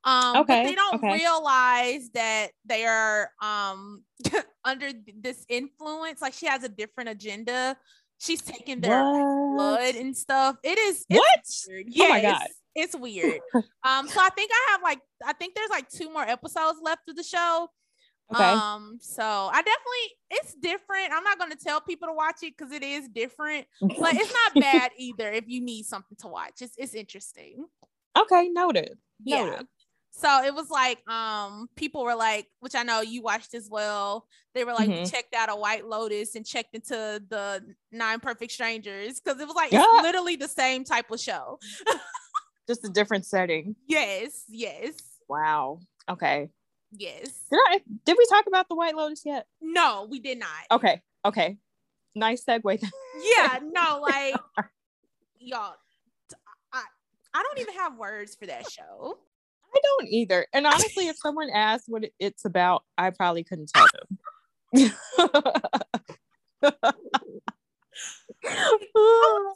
Um, 0.05 0.33
but 0.33 0.41
Okay, 0.43 0.63
they 0.63 0.75
don't 0.75 0.95
okay. 0.95 1.13
realize 1.13 2.09
that 2.13 2.51
they 2.65 2.85
are 2.85 3.31
um 3.41 4.03
under 4.65 4.91
this 5.15 5.45
influence. 5.49 6.21
Like 6.21 6.33
she 6.33 6.45
has 6.47 6.63
a 6.63 6.69
different 6.69 7.09
agenda. 7.09 7.75
She's 8.19 8.41
taking 8.41 8.81
their 8.81 9.01
blood 9.01 9.95
and 9.95 10.15
stuff. 10.15 10.57
It 10.63 10.77
is 10.77 11.05
it's 11.09 11.65
What? 11.67 11.73
weird. 11.73 11.87
Oh 11.99 12.09
my 12.09 12.21
God. 12.21 12.47
It's 12.75 12.95
weird. 12.95 13.39
um, 13.83 14.07
so 14.07 14.19
I 14.21 14.29
think 14.29 14.51
I 14.53 14.71
have 14.71 14.81
like 14.83 14.99
I 15.25 15.33
think 15.33 15.55
there's 15.55 15.69
like 15.69 15.89
two 15.89 16.11
more 16.11 16.23
episodes 16.23 16.79
left 16.83 17.09
of 17.09 17.15
the 17.15 17.23
show. 17.23 17.67
Okay. 18.31 18.43
Um, 18.43 18.99
so 19.01 19.23
I 19.23 19.61
definitely 19.61 20.17
it's 20.31 20.53
different. 20.55 21.11
I'm 21.13 21.23
not 21.23 21.39
gonna 21.39 21.55
tell 21.55 21.81
people 21.81 22.09
to 22.09 22.13
watch 22.13 22.37
it 22.43 22.53
because 22.55 22.71
it 22.73 22.83
is 22.83 23.07
different, 23.07 23.65
but 23.81 24.13
it's 24.15 24.33
not 24.33 24.53
bad 24.61 24.91
either 24.97 25.31
if 25.31 25.45
you 25.47 25.61
need 25.61 25.85
something 25.85 26.17
to 26.21 26.27
watch. 26.27 26.61
It's 26.61 26.75
it's 26.77 26.93
interesting. 26.93 27.65
okay. 28.17 28.49
Noted. 28.49 28.97
Yeah. 29.23 29.61
So 30.11 30.43
it 30.43 30.53
was 30.53 30.69
like 30.69 31.07
um 31.09 31.69
people 31.75 32.03
were 32.03 32.15
like, 32.15 32.47
which 32.59 32.75
I 32.75 32.83
know 32.83 33.01
you 33.01 33.21
watched 33.21 33.53
as 33.53 33.69
well. 33.69 34.25
They 34.53 34.63
were 34.65 34.73
like, 34.73 34.89
Mhm. 34.89 35.09
checked 35.09 35.33
out 35.33 35.49
a 35.49 35.55
White 35.55 35.85
Lotus 35.85 36.35
and 36.35 36.45
checked 36.45 36.73
into 36.75 37.23
the 37.29 37.63
Nine 37.91 38.19
Perfect 38.19 38.51
Strangers 38.51 39.19
because 39.19 39.39
it 39.39 39.45
was 39.47 39.55
like 39.55 39.71
Yeah. 39.71 39.85
literally 40.01 40.35
the 40.35 40.47
same 40.47 40.83
type 40.83 41.09
of 41.11 41.19
show. 41.19 41.59
Just 42.67 42.83
a 42.85 42.89
different 42.89 43.25
setting. 43.25 43.75
Yes, 43.87 44.43
yes, 44.49 44.93
Wow. 45.27 45.79
Okay. 46.09 46.49
yes. 46.91 47.29
Did 47.49 47.59
I 47.67 47.81
did 48.05 48.17
we 48.17 48.25
talk 48.29 48.45
about 48.47 48.67
the 48.67 48.75
White 48.75 48.95
Lotus 48.95 49.23
yet? 49.25 49.47
No, 49.61 50.07
we 50.09 50.19
did 50.19 50.39
not. 50.39 50.49
Okay. 50.71 51.01
Okay. 51.25 51.57
Nice 52.15 52.43
segue. 52.43 52.81
Yeah, 53.37 53.59
no, 53.63 53.99
like 54.01 54.35
y'all. 55.39 55.75
I 56.73 56.83
I 57.33 57.43
don't 57.43 57.59
even 57.59 57.75
have 57.75 57.97
words 57.97 58.35
for 58.35 58.47
that 58.47 58.69
show. 58.69 59.17
I 59.73 59.79
don't 59.83 60.07
either. 60.07 60.47
And 60.53 60.65
honestly, 60.65 61.07
if 61.07 61.17
someone 61.17 61.49
asked 61.49 61.85
what 61.87 62.05
it's 62.19 62.45
about, 62.45 62.83
I 62.97 63.09
probably 63.11 63.43
couldn't 63.43 63.71
tell 63.73 63.85
them. 63.93 64.17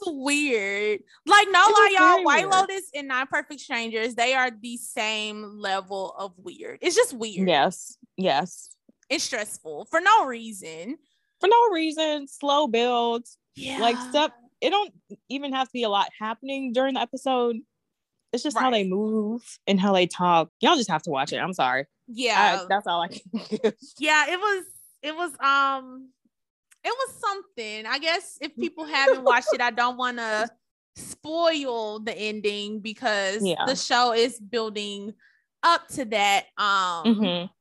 Weird. 0.06 1.00
Like 1.26 1.48
no 1.50 1.58
lie, 1.58 1.96
y'all. 1.98 2.24
White. 2.24 2.48
Lotus 2.48 2.90
and 2.94 3.08
Nine 3.08 3.26
Perfect 3.26 3.60
Strangers, 3.60 4.14
they 4.14 4.34
are 4.34 4.50
the 4.50 4.76
same 4.76 5.58
level 5.58 6.14
of 6.18 6.32
weird. 6.36 6.78
It's 6.82 6.96
just 6.96 7.12
weird. 7.14 7.48
yes. 7.48 7.96
Yes. 8.16 8.70
It's 9.08 9.24
stressful 9.24 9.86
for 9.90 10.00
no 10.00 10.26
reason. 10.26 10.96
For 11.40 11.48
no 11.48 11.70
reason, 11.72 12.26
slow 12.28 12.66
builds. 12.68 13.38
Yeah. 13.56 13.78
Like 13.78 13.96
stuff. 14.10 14.32
It 14.60 14.70
don't 14.70 14.94
even 15.28 15.52
have 15.52 15.66
to 15.66 15.72
be 15.72 15.82
a 15.82 15.88
lot 15.88 16.08
happening 16.18 16.72
during 16.72 16.94
the 16.94 17.00
episode. 17.00 17.56
It's 18.34 18.42
just 18.42 18.58
how 18.58 18.70
they 18.70 18.84
move 18.84 19.42
and 19.66 19.80
how 19.80 19.92
they 19.94 20.06
talk. 20.06 20.50
Y'all 20.60 20.76
just 20.76 20.90
have 20.90 21.02
to 21.04 21.10
watch 21.10 21.32
it. 21.32 21.36
I'm 21.38 21.52
sorry. 21.54 21.86
Yeah. 22.08 22.60
I, 22.62 22.66
that's 22.68 22.86
all 22.86 23.00
I 23.00 23.08
can 23.08 23.20
give. 23.48 23.74
yeah, 23.98 24.26
it 24.30 24.38
was 24.38 24.64
it 25.02 25.16
was 25.16 25.30
um 25.40 26.10
it 26.84 26.88
was 26.92 27.14
something. 27.18 27.86
I 27.86 27.98
guess 27.98 28.36
if 28.40 28.54
people 28.56 28.84
haven't 28.84 29.22
watched 29.24 29.48
it, 29.54 29.60
I 29.60 29.70
don't 29.70 29.96
want 29.96 30.18
to 30.18 30.48
spoil 30.96 32.00
the 32.00 32.16
ending 32.16 32.80
because 32.80 33.42
Yeah. 33.44 33.64
the 33.66 33.76
show 33.76 34.12
is 34.12 34.38
building 34.38 35.14
up 35.62 35.86
to 35.88 36.04
that. 36.06 36.46
Um 36.58 37.04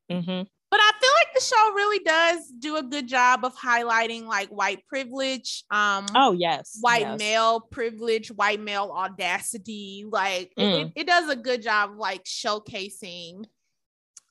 Mm-hmm. 0.09 0.13
Mm-hmm. 0.13 0.41
But 0.73 0.79
I 0.81 0.91
feel 0.99 1.11
like 1.19 1.33
the 1.35 1.41
show 1.41 1.73
really 1.75 1.99
does 2.03 2.47
do 2.57 2.77
a 2.77 2.81
good 2.83 3.07
job 3.07 3.45
of 3.45 3.55
highlighting 3.55 4.25
like 4.25 4.49
white 4.49 4.83
privilege, 4.87 5.63
um 5.69 6.07
Oh 6.15 6.31
yes. 6.31 6.77
white 6.81 7.01
yes. 7.01 7.19
male 7.19 7.59
privilege, 7.61 8.29
white 8.31 8.59
male 8.59 8.91
audacity. 8.91 10.03
Like 10.09 10.51
it, 10.57 10.63
it, 10.63 10.87
Mm. 10.87 10.91
it 10.95 11.05
does 11.05 11.29
a 11.29 11.35
good 11.35 11.61
job 11.61 11.91
of 11.91 11.97
like 11.97 12.23
showcasing 12.23 13.45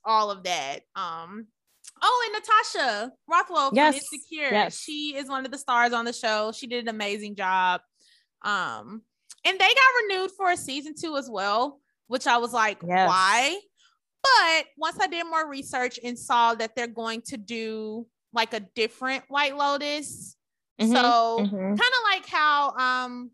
all 0.05 0.33
of 0.33 0.43
that. 0.43 0.81
Um 0.97 1.47
oh, 2.03 2.25
and 2.27 2.43
Natasha 2.43 3.13
Rothwell 3.29 3.69
from 3.69 3.77
Yes, 3.77 3.95
Insecure. 4.13 4.51
yes. 4.51 4.77
She 4.81 5.15
is 5.17 5.29
one 5.29 5.45
of 5.45 5.53
the 5.53 5.59
stars 5.59 5.93
on 5.93 6.05
the 6.05 6.13
show. 6.13 6.51
She 6.51 6.67
did 6.67 6.83
an 6.83 6.89
amazing 6.89 7.37
job. 7.37 7.83
Um, 8.43 9.03
and 9.45 9.55
they 9.61 9.69
got 9.81 10.03
renewed 10.09 10.33
for 10.37 10.51
a 10.51 10.57
season 10.57 10.95
two 11.01 11.17
as 11.17 11.31
well, 11.31 11.79
which 12.09 12.27
I 12.27 12.39
was 12.39 12.53
like, 12.53 12.79
Yes. 12.85 13.09
why? 13.09 13.61
But 14.23 14.67
once 14.77 14.99
I 15.01 15.07
did 15.07 15.25
more 15.27 15.49
research 15.49 15.99
and 16.03 16.19
saw 16.19 16.55
that 16.55 16.75
they're 16.77 16.87
going 16.87 17.23
to 17.23 17.37
do 17.37 18.07
like 18.33 18.55
a 18.55 18.61
different 18.61 19.25
White 19.29 19.57
Lotus. 19.57 20.37
Mhm, 20.81 20.93
So 20.93 21.37
mhm. 21.41 21.51
kind 21.51 21.81
of 21.81 22.03
like 22.11 22.27
how 22.27 22.71
um 22.77 23.31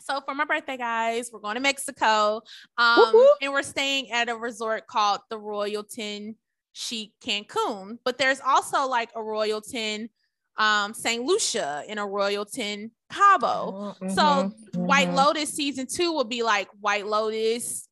so 0.00 0.20
for 0.20 0.34
my 0.34 0.44
birthday 0.44 0.76
guys 0.76 1.30
we're 1.32 1.38
going 1.38 1.54
to 1.54 1.60
mexico 1.60 2.42
um 2.76 3.12
whoop. 3.14 3.36
and 3.40 3.52
we're 3.52 3.62
staying 3.62 4.10
at 4.10 4.28
a 4.28 4.34
resort 4.34 4.84
called 4.88 5.20
the 5.30 5.38
royalton 5.38 6.34
chic 6.72 7.12
cancun 7.24 7.98
but 8.04 8.18
there's 8.18 8.40
also 8.40 8.88
like 8.88 9.10
a 9.14 9.20
royalton 9.20 10.08
um 10.58 10.92
st 10.92 11.22
lucia 11.24 11.84
and 11.88 12.00
a 12.00 12.02
royalton 12.02 12.90
cabo 13.12 13.94
Mhm, 14.00 14.14
so 14.14 14.52
white 14.74 15.08
mhm. 15.10 15.14
lotus 15.14 15.54
season 15.54 15.86
two 15.86 16.12
will 16.12 16.24
be 16.24 16.42
like 16.42 16.68
white 16.80 17.06
lotus 17.06 17.88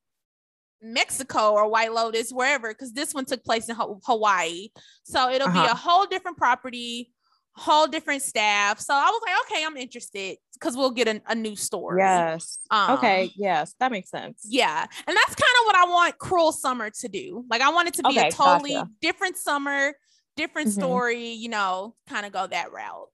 mexico 0.83 1.53
or 1.53 1.69
white 1.69 1.93
lotus 1.93 2.31
wherever 2.31 2.69
because 2.69 2.93
this 2.93 3.13
one 3.13 3.25
took 3.25 3.45
place 3.45 3.69
in 3.69 3.77
Ha- 3.77 3.95
hawaii 4.07 4.69
so 5.05 5.29
it'll 5.31 5.49
be 5.49 5.59
Uh-huh. 5.59 5.73
a 5.73 5.77
whole 5.77 6.07
different 6.07 6.37
property 6.39 7.13
whole 7.53 7.87
different 7.87 8.23
staff 8.23 8.79
so 8.81 8.95
i 8.95 9.05
was 9.05 9.21
like 9.27 9.37
okay 9.47 9.65
i'm 9.67 9.77
interested 9.77 10.37
because 10.55 10.77
we'll 10.77 10.91
get 10.93 11.07
a, 11.09 11.21
a 11.29 11.35
new 11.35 11.55
story 11.57 12.01
Yes. 12.01 12.61
Um, 12.71 12.97
okay. 12.99 13.31
Yes, 13.37 13.75
that 13.81 13.91
makes 13.93 14.09
sense. 14.11 14.47
yeah 14.49 14.87
and 15.07 15.17
that's 15.17 15.35
kind 15.35 15.57
of 15.61 15.67
what 15.67 15.77
i 15.77 15.85
want 15.85 16.17
cruel 16.19 16.53
summer 16.53 16.89
to 16.91 17.09
do 17.09 17.45
like 17.51 17.61
i 17.61 17.69
want 17.71 17.89
it 17.89 17.95
to 17.95 18.03
be 18.05 18.19
Okay, 18.19 18.29
a 18.29 18.33
totally 18.33 18.73
gotcha. 18.75 18.89
different 19.03 19.37
summer 19.37 19.93
different 20.37 20.69
Mhm. 20.69 20.73
story 20.75 21.29
you 21.33 21.49
know 21.51 21.95
kind 22.09 22.25
of 22.25 22.33
go 22.33 22.47
that 22.47 22.73
route 22.73 23.09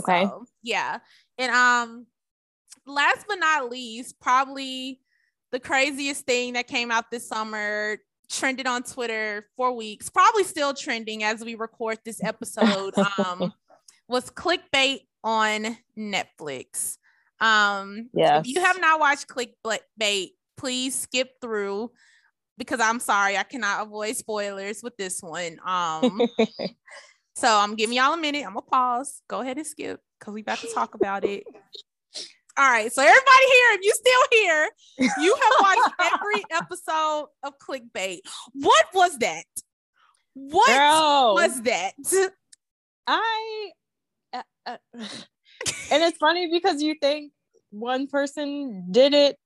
Okay. 0.00 0.24
so, 0.24 0.44
yeah. 0.62 0.98
And 1.38 1.50
um 1.52 2.06
last 2.86 3.24
but 3.28 3.36
not 3.36 3.70
least, 3.70 4.20
probably 4.20 5.00
the 5.50 5.60
craziest 5.60 6.24
thing 6.26 6.54
that 6.54 6.66
came 6.66 6.90
out 6.90 7.10
this 7.10 7.28
summer, 7.28 7.98
trended 8.28 8.66
on 8.66 8.82
Twitter 8.82 9.46
for 9.56 9.72
weeks, 9.72 10.08
probably 10.08 10.44
still 10.44 10.74
trending 10.74 11.22
as 11.24 11.44
we 11.44 11.54
record 11.54 11.98
this 12.04 12.22
episode. 12.22 12.94
um 13.18 13.52
was 14.08 14.30
clickbait 14.30 15.00
on 15.24 15.76
Netflix. 15.96 16.96
Um 17.40 18.10
Yes. 18.12 18.46
if 18.46 18.54
you 18.54 18.60
have 18.60 18.80
not 18.80 19.00
watched 19.00 19.26
clickbait, 19.28 20.30
please 20.56 20.94
skip 20.94 21.32
through 21.40 21.90
because 22.56 22.80
I'm 22.80 23.00
sorry, 23.00 23.36
I 23.36 23.44
cannot 23.44 23.86
avoid 23.86 24.16
spoilers 24.16 24.82
with 24.82 24.96
this 24.96 25.22
one. 25.22 25.58
Um 25.64 26.20
so 27.34 27.48
I'm 27.48 27.76
giving 27.76 27.96
y'all 27.96 28.14
a 28.14 28.18
minute. 28.18 28.44
I'm 28.44 28.54
gonna 28.54 28.62
pause. 28.62 29.22
Go 29.28 29.40
ahead 29.40 29.56
and 29.56 29.66
skip 29.66 30.00
because 30.18 30.34
we 30.34 30.42
about 30.42 30.58
to 30.58 30.68
talk 30.74 30.94
about 30.94 31.24
it. 31.24 31.44
All 32.58 32.68
right. 32.68 32.92
So 32.92 33.00
everybody 33.02 33.46
here, 33.52 33.72
if 33.74 33.80
you 33.82 33.92
still 33.94 34.20
here, 34.32 34.68
you 35.18 35.36
have 35.42 35.54
watched 35.60 36.12
every 36.12 36.44
episode 36.50 37.26
of 37.44 37.52
Clickbait. 37.60 38.18
What 38.52 38.84
was 38.94 39.16
that? 39.18 39.44
What 40.34 40.66
Girl, 40.68 41.34
was 41.34 41.62
that? 41.62 41.94
I 43.06 43.70
uh, 44.32 44.42
uh, 44.66 44.76
and 44.92 46.02
it's 46.02 46.18
funny 46.18 46.50
because 46.52 46.82
you 46.82 46.94
think 47.00 47.32
one 47.70 48.06
person 48.06 48.86
did 48.90 49.14
it 49.14 49.36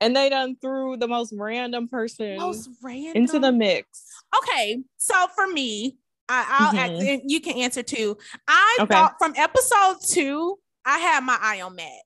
and 0.00 0.14
they 0.14 0.28
done 0.28 0.56
threw 0.60 0.96
the 0.96 1.08
most 1.08 1.34
random 1.36 1.88
person 1.88 2.36
Most 2.36 2.68
random. 2.82 3.12
into 3.16 3.38
the 3.38 3.52
mix. 3.52 4.04
okay. 4.42 4.78
So 4.98 5.26
for 5.34 5.46
me, 5.48 5.96
I, 6.28 6.46
I'll 6.48 6.72
Mhm. 6.72 6.78
act, 7.16 7.22
you 7.26 7.40
can 7.40 7.56
answer 7.58 7.82
too. 7.82 8.16
I 8.46 8.78
Okay. 8.82 8.94
thought 8.94 9.14
from 9.18 9.32
episode 9.36 9.96
two, 10.06 10.58
I 10.84 10.98
had 10.98 11.24
my 11.24 11.38
eye 11.40 11.60
on 11.62 11.74
Matt. 11.74 12.02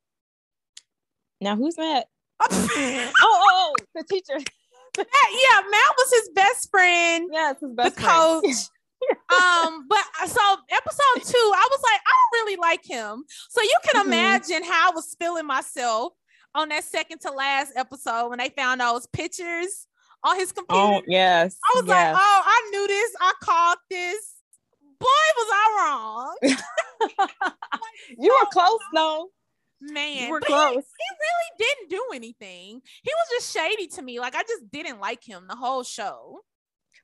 Now 1.42 1.56
who's 1.56 1.76
Matt? 1.76 2.06
Oh, 2.50 3.08
oh, 3.22 3.48
oh, 3.52 3.74
the 3.94 4.04
teacher. 4.04 4.38
yeah, 4.38 5.60
Matt 5.70 5.94
was 5.96 6.10
his 6.12 6.28
best 6.34 6.70
friend. 6.70 7.28
Yes, 7.32 7.56
his 7.60 7.72
best 7.72 7.94
friend. 7.94 7.96
the 7.96 8.00
friend. 8.00 8.42
coach. 8.44 8.56
um, 9.42 9.86
but 9.88 10.04
uh, 10.22 10.26
so 10.26 10.40
episode 10.70 11.32
two, 11.32 11.52
I 11.54 11.68
was 11.70 11.80
like, 11.82 12.00
I 12.06 12.10
don't 12.10 12.44
really 12.44 12.56
like 12.56 12.84
him. 12.84 13.24
So 13.50 13.62
you 13.62 13.76
can 13.84 14.02
Mhm. 14.02 14.06
imagine 14.06 14.62
how 14.64 14.90
I 14.90 14.94
was 14.94 15.16
feeling 15.18 15.46
myself 15.46 16.12
on 16.54 16.68
that 16.68 16.84
second 16.84 17.20
to 17.22 17.32
last 17.32 17.72
episode 17.74 18.28
when 18.28 18.38
they 18.38 18.50
found 18.50 18.80
those 18.80 19.06
pictures 19.08 19.86
on 20.22 20.36
his 20.38 20.52
computer. 20.52 20.80
Oh, 20.80 21.02
yes. 21.08 21.56
I 21.64 21.80
was 21.80 21.88
like, 21.88 22.14
oh, 22.14 22.42
I 22.44 22.68
knew 22.70 22.86
this. 22.86 23.12
I 23.20 23.32
called 23.42 23.78
this. 23.90 24.36
Boy, 25.00 25.06
was 25.36 25.48
I 25.52 25.66
wrong. 25.78 26.36
you 28.18 28.30
were 28.40 28.46
close 28.52 28.78
though. 28.94 29.30
Man, 29.82 30.26
You 30.26 30.30
were 30.30 30.40
but 30.40 30.48
he- 30.48 30.54
close. 30.54 30.74
he 30.74 31.16
really 31.20 31.58
didn't 31.58 31.90
do 31.90 32.04
anything. 32.14 32.80
He 33.02 33.10
was 33.12 33.26
just 33.30 33.52
shady 33.52 33.88
to 33.88 34.02
me. 34.02 34.20
Like 34.20 34.34
I 34.34 34.42
just 34.42 34.70
didn't 34.70 35.00
like 35.00 35.24
him 35.24 35.46
the 35.48 35.56
whole 35.56 35.82
show. 35.82 36.40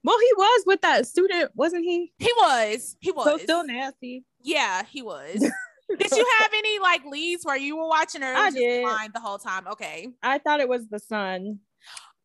Well, 0.04 0.18
he 0.18 0.30
was 0.36 0.62
with 0.66 0.80
that 0.82 1.06
student, 1.06 1.50
wasn't 1.54 1.84
he? 1.84 2.12
He 2.18 2.30
was. 2.36 2.96
He 3.00 3.10
was. 3.10 3.24
So 3.24 3.38
still 3.38 3.66
nasty. 3.66 4.24
Yeah, 4.42 4.84
he 4.84 5.02
was. 5.02 5.34
did 5.98 6.10
you 6.12 6.26
have 6.38 6.50
any 6.56 6.78
like 6.78 7.04
leads 7.04 7.44
where 7.44 7.56
you 7.56 7.76
were 7.76 7.88
watching 7.88 8.22
her? 8.22 8.32
I 8.32 8.50
did. 8.50 8.84
the 9.12 9.20
whole 9.20 9.38
time. 9.38 9.66
Okay. 9.66 10.08
I 10.22 10.38
thought 10.38 10.60
it 10.60 10.68
was 10.68 10.88
the 10.88 11.00
son. 11.00 11.58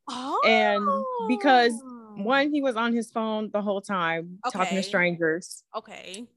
Oh. 0.07 0.41
And 0.45 0.85
because 1.29 1.71
one, 2.15 2.47
oh. 2.47 2.51
he 2.51 2.61
was 2.61 2.75
on 2.75 2.93
his 2.93 3.09
phone 3.09 3.49
the 3.51 3.61
whole 3.61 3.81
time 3.81 4.39
Okay. 4.45 4.59
talking 4.59 4.77
to 4.77 4.83
strangers. 4.83 5.63
Okay. 5.75 6.27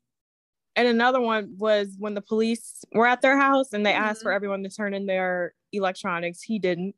And 0.76 0.86
another 0.86 1.20
one 1.20 1.54
was 1.58 1.96
when 1.98 2.14
the 2.14 2.20
police 2.20 2.84
were 2.92 3.06
at 3.06 3.22
their 3.22 3.36
house 3.38 3.72
and 3.72 3.84
they 3.84 3.92
asked 3.94 4.22
for 4.22 4.30
everyone 4.30 4.62
to 4.64 4.68
turn 4.68 4.92
in 4.94 5.06
their 5.06 5.54
electronics. 5.72 6.42
He 6.42 6.58
didn't. 6.58 6.94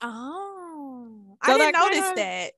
Oh. 0.00 1.36
So 1.44 1.52
I 1.52 1.58
didn't 1.58 1.72
that 1.72 1.78
notice 1.84 2.00
kinda- 2.00 2.14
that. 2.16 2.52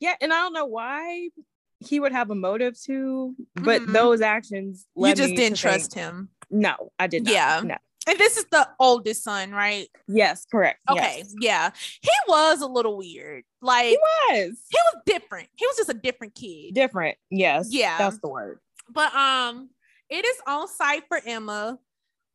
Yeah, 0.00 0.14
and 0.20 0.32
I 0.32 0.40
don't 0.40 0.52
know 0.52 0.66
why 0.66 1.30
he 1.78 2.00
would 2.00 2.12
have 2.12 2.30
a 2.30 2.34
motive 2.34 2.80
to, 2.82 3.34
but 3.54 3.82
Mhm. 3.82 3.92
those 3.92 4.20
actions 4.20 4.86
You 4.96 5.14
just 5.14 5.34
didn't 5.34 5.56
trust 5.58 5.92
think- 5.92 6.04
him. 6.04 6.30
No, 6.50 6.92
I 6.98 7.06
did 7.06 7.24
not. 7.24 7.32
Yeah. 7.34 7.60
No. 7.64 7.76
And 8.08 8.18
this 8.18 8.36
is 8.36 8.46
the 8.50 8.68
oldest 8.80 9.22
son, 9.22 9.52
right? 9.52 9.88
Yes, 10.08 10.44
correct. 10.50 10.80
Okay. 10.90 11.18
Yes. 11.18 11.34
Yeah. 11.40 11.70
He 12.00 12.10
was 12.26 12.60
a 12.60 12.66
little 12.66 12.96
weird. 12.96 13.44
Like 13.60 13.90
He 13.90 13.98
was 13.98 14.58
he 14.68 14.78
was 14.92 15.02
different. 15.06 15.48
He 15.56 15.64
was 15.66 15.76
just 15.76 15.88
a 15.88 15.94
different 15.94 16.34
kid. 16.34 16.74
different. 16.74 17.16
Yes. 17.30 17.68
Yeah. 17.70 17.96
That's 17.98 18.18
the 18.18 18.28
word. 18.28 18.58
But 18.88 19.14
um, 19.14 19.70
it 20.12 20.24
is 20.26 20.36
on 20.46 20.68
site 20.68 21.04
for 21.08 21.18
Emma. 21.24 21.78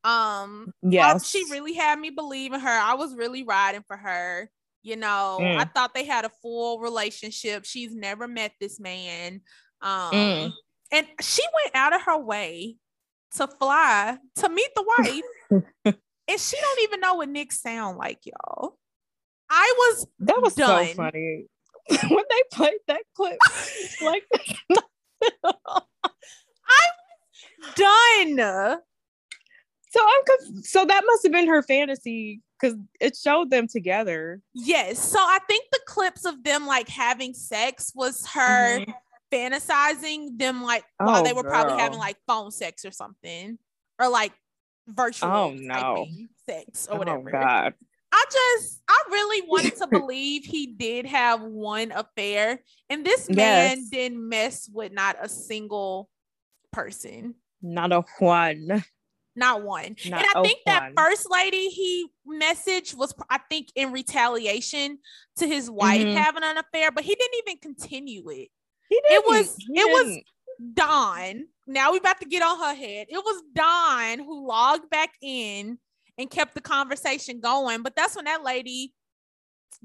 Um, 0.04 0.74
Yes. 0.82 1.30
she 1.30 1.44
really 1.52 1.74
had 1.74 2.00
me 2.00 2.10
believe 2.10 2.54
in 2.54 2.60
her. 2.60 2.70
I 2.70 2.96
was 2.96 3.14
really 3.16 3.44
riding 3.44 3.84
for 3.88 3.96
her. 3.98 4.50
You 4.82 4.96
know, 4.96 5.38
I 5.42 5.66
Mm. 5.66 5.74
thought 5.74 5.94
they 5.94 6.06
had 6.06 6.26
a 6.26 6.32
full 6.42 6.80
relationship. 6.80 7.66
She's 7.66 7.94
never 7.94 8.28
met 8.28 8.54
this 8.60 8.80
man. 8.80 9.42
Um, 9.82 10.12
Mm. 10.16 10.54
and 10.92 11.08
she 11.22 11.44
went 11.54 11.76
out 11.76 11.94
of 11.94 12.02
her 12.04 12.18
way 12.18 12.78
to 13.36 13.48
fly 13.48 14.18
to 14.36 14.50
meet 14.50 14.70
the 14.76 14.84
wife, 14.98 15.24
and 16.28 16.40
she 16.40 16.58
don't 16.60 16.82
even 16.82 17.00
know 17.02 17.16
what 17.16 17.30
Nick 17.30 17.52
sound 17.52 17.98
like, 17.98 18.26
y'all. 18.26 18.80
I 19.50 19.74
was 19.78 20.08
That 20.20 20.42
was 20.42 20.56
done. 20.56 20.88
so 20.88 20.94
funny. 20.96 21.46
when 22.10 22.26
they 22.30 22.44
played 22.52 22.80
that 22.88 23.04
clip, 23.16 23.38
like 24.02 24.26
done. 27.76 28.80
so 29.90 30.00
I'm 30.02 30.22
conf- 30.26 30.66
so 30.66 30.86
that 30.86 31.04
must 31.06 31.24
have 31.24 31.32
been 31.32 31.48
her 31.48 31.62
fantasy 31.64 32.42
because 32.60 32.78
it 33.00 33.16
showed 33.16 33.50
them 33.52 33.68
together. 33.68 34.42
Yes. 34.54 35.00
So 35.00 35.20
I 35.20 35.40
think 35.48 35.66
the 35.72 35.80
clips 35.88 36.26
of 36.26 36.44
them 36.44 36.66
like 36.66 36.88
having 36.90 37.34
sex 37.34 37.92
was 37.96 38.26
her 38.28 38.80
Mhm. 38.80 38.94
fantasizing 39.32 40.38
them 40.38 40.64
like 40.64 40.84
while 40.98 41.22
Oh, 41.22 41.24
they 41.24 41.34
were 41.34 41.44
probably 41.44 41.78
having 41.78 42.00
like 42.00 42.18
phone 42.28 42.52
sex 42.52 42.84
or 42.86 42.92
something 42.92 43.58
or 44.00 44.10
like 44.10 44.34
virtual 44.88 45.30
Oh, 45.32 45.52
no. 45.52 46.08
sex 46.50 46.88
or 46.88 46.96
Oh 46.96 46.98
whatever. 47.00 47.32
God. 47.32 47.74
I 48.12 48.26
just 48.32 48.82
I 48.88 49.04
really 49.12 49.48
wanted 49.48 49.76
to 49.78 49.88
believe 49.88 50.44
he 50.46 50.66
did 50.68 51.06
have 51.06 51.42
one 51.42 51.92
affair 51.92 52.62
and 52.90 53.06
this 53.06 53.30
man 53.30 53.80
Yes. 53.80 53.90
didn't 53.90 54.28
mess 54.30 54.70
with 54.72 54.92
not 54.92 55.18
a 55.22 55.30
single 55.30 56.10
person. 56.72 57.36
Not 57.62 57.92
a 57.92 58.04
one. 58.20 58.84
Not 59.36 59.62
one. 59.64 59.96
Not 60.08 60.22
and 60.22 60.28
I 60.36 60.42
think 60.42 60.60
that 60.66 60.82
one. 60.84 60.94
first 60.98 61.30
lady 61.30 61.70
he 61.70 62.08
messaged 62.28 62.96
was, 62.96 63.14
I 63.30 63.40
think, 63.50 63.68
in 63.76 63.92
retaliation 63.92 64.98
to 65.38 65.48
his 65.48 65.70
wife 65.70 66.06
Mhm. 66.06 66.16
having 66.16 66.44
an 66.44 66.58
affair, 66.58 66.92
but 66.92 67.04
he 67.04 67.14
didn't 67.14 67.36
even 67.46 67.58
continue 67.60 68.28
it. 68.30 68.50
He 68.90 68.96
It 68.96 69.04
didn't. 69.10 69.24
It 69.24 69.28
was- 69.28 69.56
He 69.58 69.80
it 69.80 69.92
was- 69.92 70.06
didn't. 70.06 70.26
Dawn, 70.74 71.48
now 71.68 71.92
we 71.92 72.00
about 72.00 72.20
to 72.20 72.26
get 72.26 72.42
on 72.42 72.58
her 72.58 72.74
head. 72.74 73.06
It 73.12 73.18
was 73.24 73.44
Dawn 73.54 74.18
who 74.18 74.48
logged 74.48 74.90
back 74.90 75.14
in 75.22 75.78
and 76.18 76.32
kept 76.32 76.56
the 76.56 76.62
conversation 76.62 77.40
going. 77.40 77.84
But 77.84 77.96
that's 77.96 78.16
when 78.16 78.26
that 78.26 78.42
lady 78.44 78.96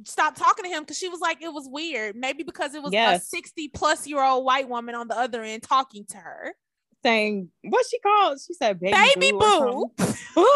stopped 0.04 0.38
talking 0.38 0.64
to 0.64 0.70
him 0.70 0.82
because 0.82 0.96
she 0.96 1.11
was 1.11 1.20
like, 1.20 1.42
it 1.42 1.52
was 1.52 1.68
weird. 1.68 2.16
Maybe 2.16 2.42
because 2.42 2.74
it 2.74 2.82
was 2.82 2.94
a 2.94 3.20
60 3.20 3.68
plus 3.68 4.06
year 4.06 4.22
old 4.22 4.46
white 4.46 4.66
woman 4.66 4.94
on 4.94 5.08
the 5.08 5.18
other 5.18 5.42
end 5.42 5.62
talking 5.62 6.06
to 6.06 6.16
her. 6.16 6.54
Saying 7.03 7.49
what 7.62 7.85
she 7.91 7.99
called. 8.01 8.38
She 8.47 8.55
said 8.55 8.81
baby, 8.81 8.97
Baby 9.15 9.33
boo. 9.33 9.91
boo. 10.35 10.47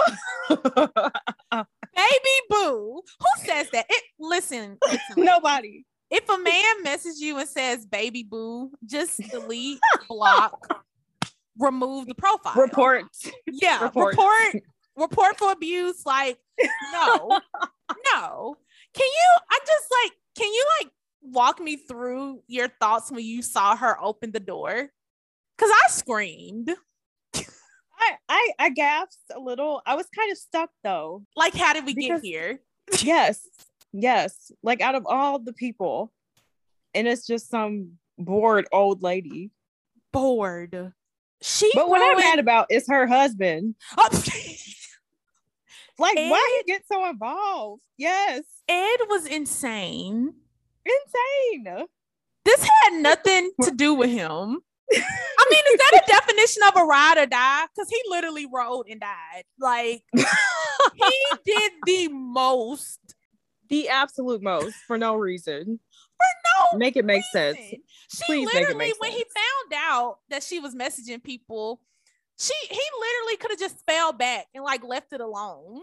Baby 1.97 2.37
boo. 2.51 3.03
Who 3.21 3.45
says 3.47 3.71
that? 3.73 3.87
It 3.89 4.03
listen, 4.19 4.77
listen 4.83 5.25
Nobody. 5.25 5.85
if 6.11 6.29
a 6.29 6.39
man 6.39 6.83
messages 6.83 7.21
you 7.21 7.39
and 7.39 7.49
says 7.49 7.87
baby 7.87 8.23
boo, 8.23 8.71
just 8.85 9.19
delete, 9.31 9.79
block, 10.09 10.85
remove 11.59 12.07
the 12.07 12.15
profile. 12.15 12.55
Report. 12.55 13.05
Yeah, 13.51 13.83
report. 13.83 14.13
report, 14.13 14.63
report, 14.97 15.39
for 15.39 15.53
abuse. 15.53 16.05
Like, 16.05 16.39
no, 16.93 17.41
no. 18.15 18.57
Can 18.95 19.07
you? 19.07 19.39
I 19.51 19.59
just 19.67 19.87
like, 20.05 20.13
can 20.37 20.53
you 20.53 20.65
like 20.81 20.91
walk 21.23 21.61
me 21.61 21.77
through 21.77 22.43
your 22.47 22.69
thoughts 22.81 23.11
when 23.11 23.25
you 23.25 23.41
saw 23.43 23.75
her 23.77 23.97
open 24.03 24.33
the 24.33 24.41
door? 24.41 24.91
Cause 25.59 25.71
I 25.73 25.88
screamed. 25.90 26.71
I, 27.99 28.12
I 28.29 28.53
I 28.59 28.69
gasped 28.71 29.31
a 29.35 29.40
little. 29.40 29.81
I 29.87 29.95
was 29.95 30.07
kind 30.14 30.31
of 30.31 30.37
stuck 30.38 30.71
though. 30.85 31.23
Like, 31.35 31.55
how 31.55 31.73
did 31.73 31.87
we 31.87 31.95
Because- 31.95 32.21
get 32.21 32.29
here? 32.29 32.61
yes, 33.03 33.47
yes. 33.92 34.53
Like 34.62 34.81
out 34.81 34.95
of 34.95 35.07
all 35.07 35.38
the 35.38 35.53
people, 35.55 36.12
and 36.95 37.09
it's 37.09 37.27
just 37.27 37.49
some 37.49 37.92
bored 38.19 38.66
old 38.73 39.03
lady. 39.03 39.51
Bored. 40.12 40.92
She. 41.42 41.71
But 41.75 41.88
what 41.88 42.01
I'm 42.03 42.16
mad 42.19 42.38
about 42.38 42.66
is 42.71 42.87
her 42.88 43.07
husband. 43.07 43.75
Oh, 43.97 44.09
Like, 45.99 46.16
why 46.16 46.61
he 46.66 46.71
get 46.73 46.83
so 46.87 47.09
involved? 47.09 47.83
Yes, 47.97 48.42
Ed 48.69 48.99
was 49.09 49.27
insane. 49.27 50.35
insane. 50.85 51.87
This 52.45 52.62
had 52.83 53.01
nothing 53.01 53.51
to 53.62 53.71
do 53.71 53.95
with 53.95 54.11
him. 54.11 54.61
I 54.92 55.46
mean, 55.51 55.61
is 55.72 55.79
that 55.79 56.03
a 56.03 56.11
definition 56.11 56.62
of 56.68 56.77
a 56.77 56.85
ride 56.85 57.18
or 57.18 57.27
die? 57.27 57.66
Because 57.75 57.88
he 57.88 58.01
literally 58.09 58.46
rode 58.46 58.87
and 58.88 59.01
died. 59.01 59.44
Like 59.59 60.03
he 60.14 61.12
did 61.44 61.72
the 61.85 62.09
most 62.09 63.01
the 63.68 63.88
absolute 63.88 64.42
most 64.42 64.77
for 64.87 64.96
no 64.96 65.16
reason. 65.16 65.81
for 66.16 66.72
no 66.72 66.79
Make 66.79 66.96
it 66.96 67.05
make 67.05 67.25
sense. 67.33 67.59
She 67.59 67.81
Please 68.27 68.46
literally, 68.46 68.92
when 68.99 69.12
he 69.12 69.25
found 69.25 69.75
out 69.75 70.18
that 70.31 70.42
she 70.42 70.61
was 70.61 70.75
messaging 70.75 71.22
people, 71.22 71.81
she 72.38 72.55
he 72.68 72.81
literally 73.01 73.37
could 73.38 73.51
have 73.51 73.61
just 73.61 73.85
fell 73.87 74.12
back 74.12 74.46
and 74.55 74.62
like 74.62 74.85
left 74.85 75.12
it 75.12 75.20
alone. 75.20 75.83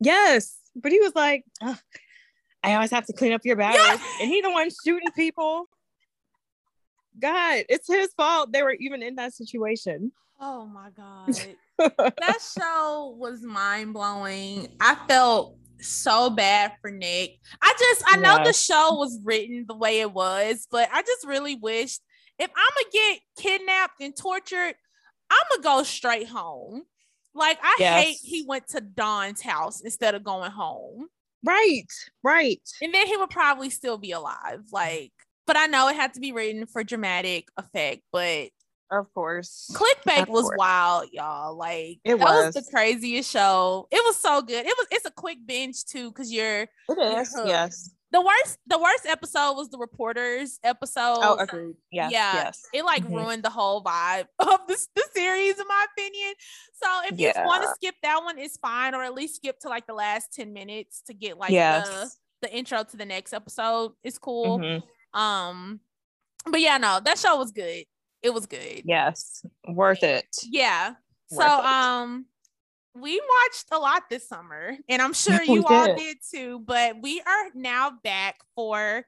Yes, 0.00 0.56
but 0.74 0.90
he 0.90 0.98
was 0.98 1.14
like, 1.14 1.44
I 1.62 2.74
always 2.74 2.90
have 2.90 3.06
to 3.06 3.12
clean 3.12 3.32
up 3.32 3.42
your 3.44 3.56
battles, 3.56 4.00
and 4.20 4.28
he 4.28 4.40
the 4.40 4.50
one 4.50 4.68
shooting 4.84 5.10
people. 5.14 5.68
God, 7.18 7.64
it's 7.68 7.88
his 7.88 8.12
fault 8.16 8.52
they 8.52 8.62
were 8.62 8.72
even 8.72 9.02
in 9.02 9.16
that 9.16 9.34
situation. 9.34 10.12
Oh 10.40 10.66
my 10.66 10.90
god. 10.90 11.56
that 11.78 12.38
show 12.58 13.16
was 13.18 13.42
mind 13.42 13.94
blowing. 13.94 14.68
I 14.80 14.96
felt 15.08 15.56
so 15.80 16.30
bad 16.30 16.72
for 16.80 16.90
Nick. 16.90 17.38
I 17.60 17.74
just 17.78 18.04
I 18.06 18.16
know 18.16 18.44
the 18.44 18.52
show 18.52 18.94
was 18.94 19.18
written 19.24 19.66
the 19.68 19.76
way 19.76 20.00
it 20.00 20.12
was, 20.12 20.66
but 20.70 20.88
I 20.92 21.02
just 21.02 21.26
really 21.26 21.56
wished 21.56 22.02
if 22.38 22.50
I'm 22.50 22.84
gonna 22.84 22.90
get 22.92 23.20
kidnapped 23.38 24.00
and 24.00 24.16
tortured, 24.16 24.74
I'm 25.30 25.62
gonna 25.62 25.62
go 25.62 25.82
straight 25.82 26.28
home. 26.28 26.82
Like 27.34 27.58
I 27.62 27.76
Yes. 27.78 28.04
hate 28.04 28.18
he 28.22 28.44
went 28.46 28.68
to 28.68 28.80
Dawn's 28.80 29.40
house 29.40 29.80
instead 29.80 30.14
of 30.14 30.24
going 30.24 30.50
home. 30.50 31.08
Right, 31.44 31.86
right. 32.22 32.60
And 32.80 32.94
then 32.94 33.06
he 33.06 33.16
would 33.16 33.30
probably 33.30 33.70
still 33.70 33.98
be 33.98 34.12
alive. 34.12 34.60
Like, 34.70 35.12
but 35.46 35.56
I 35.56 35.66
know 35.66 35.88
it 35.88 35.96
had 35.96 36.14
to 36.14 36.20
be 36.20 36.32
written 36.32 36.66
for 36.66 36.84
dramatic 36.84 37.48
effect, 37.56 38.02
but 38.12 38.48
Of 38.90 39.12
course. 39.14 39.70
Clickbait 39.74 40.22
Of 40.24 40.28
was 40.28 40.42
course. 40.44 40.56
wild, 40.58 41.08
y'all. 41.12 41.56
Like 41.56 41.98
It 42.04 42.18
that 42.18 42.20
was. 42.20 42.54
was. 42.54 42.64
the 42.66 42.70
craziest 42.70 43.30
show. 43.30 43.88
It 43.90 44.02
was 44.04 44.16
so 44.18 44.42
good. 44.42 44.66
It 44.66 44.74
was. 44.76 44.86
It's 44.90 45.06
a 45.06 45.10
quick 45.10 45.38
binge 45.46 45.84
too, 45.86 46.10
because 46.10 46.30
you're 46.32 46.62
It 46.62 46.98
is. 46.98 47.34
hooked. 47.34 47.48
Yes. 47.48 47.90
the 48.10 48.20
worst. 48.20 48.58
The 48.66 48.78
worst 48.78 49.06
episode 49.06 49.54
was 49.54 49.70
the 49.70 49.78
reporters 49.78 50.58
episode. 50.62 51.20
Oh, 51.22 51.36
agreed. 51.38 51.76
Yes. 51.90 52.12
yeah, 52.12 52.34
Yes. 52.34 52.62
it 52.74 52.84
like 52.84 53.04
Mhm. 53.04 53.14
ruined 53.16 53.42
the 53.42 53.48
whole 53.48 53.82
vibe 53.82 54.26
of 54.38 54.60
this 54.68 54.86
the 54.94 55.02
series, 55.14 55.58
in 55.58 55.66
my 55.66 55.86
opinion. 55.96 56.34
So 56.74 56.86
if 57.10 57.18
you 57.18 57.32
want 57.46 57.62
to 57.62 57.70
skip 57.74 57.94
that 58.02 58.22
one, 58.22 58.38
it's 58.38 58.58
fine, 58.58 58.94
or 58.94 59.02
at 59.02 59.14
least 59.14 59.36
skip 59.36 59.58
to 59.60 59.70
like 59.70 59.86
the 59.86 59.94
last 59.94 60.34
ten 60.34 60.52
minutes 60.52 61.00
to 61.06 61.14
get 61.14 61.38
like 61.38 61.52
yes. 61.52 61.88
the 61.88 62.10
the 62.48 62.54
intro 62.54 62.82
to 62.84 62.96
the 62.98 63.06
next 63.06 63.32
episode. 63.32 63.92
It's 64.04 64.18
cool. 64.18 64.58
Mhm. 64.58 64.82
Um, 65.14 65.80
but 66.46 66.60
yeah, 66.60 66.78
no, 66.78 67.00
that 67.04 67.18
show 67.18 67.36
was 67.36 67.52
good. 67.52 67.84
It 68.22 68.32
was 68.32 68.46
good. 68.46 68.82
Yes. 68.84 69.44
Worth 69.68 70.02
it. 70.02 70.26
Yeah. 70.44 70.94
So 71.28 71.44
it. 71.44 71.64
um 71.64 72.26
we 72.94 73.20
watched 73.20 73.66
a 73.72 73.78
lot 73.78 74.02
this 74.10 74.28
summer 74.28 74.76
and 74.88 75.00
I'm 75.00 75.14
sure 75.14 75.42
you 75.44 75.64
all 75.64 75.86
did. 75.86 75.96
did 75.96 76.16
too, 76.30 76.60
but 76.60 77.00
we 77.00 77.20
are 77.20 77.50
now 77.54 77.92
back 78.02 78.36
for 78.54 79.04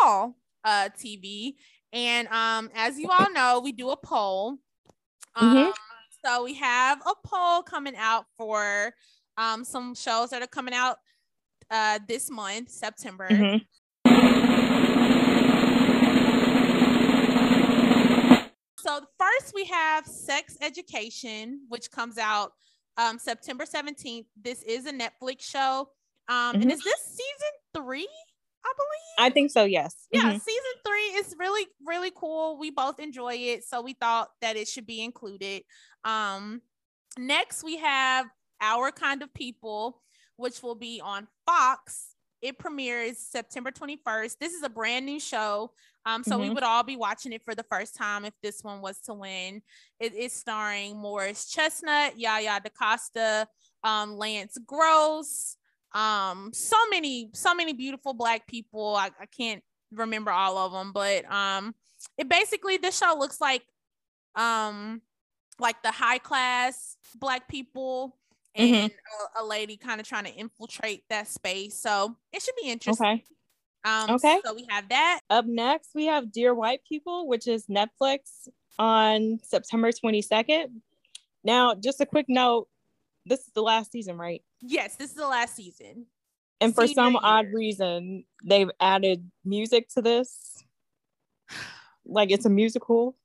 fall. 0.00 0.36
uh 0.64 0.88
TV. 0.96 1.54
And 1.92 2.28
um, 2.28 2.70
as 2.74 2.98
you 2.98 3.08
all 3.10 3.32
know, 3.32 3.60
we 3.60 3.72
do 3.72 3.90
a 3.90 3.96
poll. 3.96 4.58
Mhm. 5.36 5.68
Um, 5.68 5.74
so 6.24 6.44
we 6.44 6.54
have 6.54 7.00
a 7.06 7.14
poll 7.26 7.62
coming 7.62 7.94
out 7.96 8.26
for 8.36 8.92
um 9.38 9.64
some 9.64 9.94
shows 9.94 10.30
that 10.30 10.42
are 10.42 10.46
coming 10.46 10.74
out 10.74 10.98
uh 11.70 11.98
this 12.08 12.30
month, 12.30 12.70
September. 12.70 13.28
Mhm. 13.28 13.66
So 18.86 19.00
first 19.18 19.52
we 19.52 19.64
have 19.64 20.06
Sex 20.06 20.56
Education, 20.60 21.62
which 21.68 21.90
comes 21.90 22.18
out 22.18 22.52
um 22.96 23.18
September 23.18 23.64
17th. 23.64 24.26
This 24.40 24.62
is 24.62 24.86
a 24.86 24.92
Netflix 24.92 25.42
show. 25.42 25.90
Um, 26.28 26.54
Mhm. 26.56 26.62
and 26.62 26.72
is 26.72 26.82
this 26.84 27.00
season 27.04 27.52
three? 27.74 28.08
I 28.64 28.72
believe. 28.76 29.30
I 29.30 29.30
think 29.30 29.50
so. 29.50 29.64
Yes. 29.64 30.06
yeah, 30.12 30.22
Mhm. 30.34 30.40
season 30.40 30.72
three 30.84 31.14
is 31.16 31.34
really, 31.36 31.66
really 31.84 32.10
cool. 32.12 32.58
We 32.58 32.70
both 32.70 32.98
enjoy 33.00 33.34
it, 33.34 33.64
so 33.64 33.80
we 33.80 33.92
thought 33.94 34.30
that 34.40 34.56
it 34.56 34.66
should 34.68 34.86
be 34.86 35.02
included. 35.02 35.64
Um, 36.04 36.62
next 37.18 37.62
we 37.64 37.76
have 37.78 38.26
Our 38.60 38.90
Kind 38.92 39.22
of 39.22 39.32
People, 39.34 40.02
which 40.36 40.62
will 40.62 40.74
be 40.76 41.00
on 41.00 41.28
Fox. 41.44 42.14
It 42.40 42.58
premieres 42.58 43.18
September 43.18 43.70
21st. 43.72 44.38
This 44.40 44.52
is 44.52 44.62
a 44.62 44.68
brand 44.68 45.06
new 45.06 45.18
show. 45.20 45.74
Um, 46.06 46.22
so 46.24 46.38
we 46.38 46.48
Mhm. 46.48 46.54
would 46.54 46.62
all 46.62 46.84
be 46.84 46.96
watching 46.96 47.32
it 47.32 47.42
for 47.44 47.54
the 47.54 47.64
first 47.64 47.94
time 47.96 48.24
if 48.24 48.32
this 48.42 48.62
one 48.62 48.80
was 48.80 49.00
to 49.02 49.12
win. 49.14 49.62
It 50.00 50.14
is 50.14 50.32
starring 50.32 50.96
Morris 50.96 51.46
Chestnut, 51.50 52.18
Yaya 52.18 52.60
DaCosta, 52.62 53.48
um, 53.84 54.16
Lance 54.16 54.56
Gross, 54.64 55.56
um 55.92 56.52
so 56.52 56.76
many 56.90 57.30
so 57.32 57.54
many 57.54 57.72
beautiful 57.72 58.12
black 58.12 58.46
people 58.48 58.96
I, 58.96 59.10
I 59.20 59.26
can't 59.26 59.62
remember 59.92 60.32
all 60.32 60.58
of 60.58 60.72
them 60.72 60.92
but 60.92 61.24
um 61.30 61.74
it 62.18 62.28
basically 62.28 62.76
this 62.76 62.98
show 62.98 63.14
looks 63.16 63.40
like 63.40 63.62
um 64.34 65.00
like 65.60 65.80
the 65.82 65.92
high 65.92 66.18
class 66.18 66.96
black 67.14 67.48
people 67.48 68.18
Mhm. 68.58 68.82
and 68.82 68.92
a, 69.36 69.42
a 69.42 69.44
lady 69.44 69.76
kind 69.76 70.00
of 70.00 70.06
trying 70.08 70.24
to 70.24 70.34
infiltrate 70.34 71.04
that 71.08 71.28
space 71.28 71.78
so 71.80 72.16
it 72.32 72.42
should 72.42 72.56
be 72.60 72.68
interesting 72.68 73.06
Okay. 73.06 73.24
Um 73.86 74.10
Okay. 74.10 74.40
so 74.44 74.52
we 74.54 74.66
have 74.68 74.88
that 74.90 75.20
Up 75.30 75.46
next, 75.46 75.90
we 75.94 76.06
have 76.06 76.30
Dear 76.32 76.54
White 76.54 76.80
People, 76.86 77.26
which 77.28 77.46
is 77.46 77.66
Netflix 77.66 78.48
on 78.78 79.38
September 79.42 79.90
22nd. 79.92 80.66
Now, 81.44 81.74
just 81.74 82.00
a 82.00 82.06
quick 82.06 82.26
note 82.28 82.68
this 83.24 83.40
is 83.40 83.52
the 83.54 83.62
last 83.62 83.92
season, 83.92 84.18
right? 84.18 84.42
yes 84.60 84.96
this 84.96 85.10
is 85.10 85.16
the 85.16 85.26
last 85.28 85.54
season 85.54 86.06
And 86.60 86.74
for 86.74 86.86
Senior 86.86 86.94
some 86.94 87.16
odd 87.16 87.46
reason, 87.52 88.24
they've 88.44 88.70
added 88.80 89.30
music 89.44 89.88
to 89.90 90.02
this. 90.02 90.62
Like 92.04 92.30
it's 92.30 92.46
a 92.46 92.50
musical. 92.50 93.16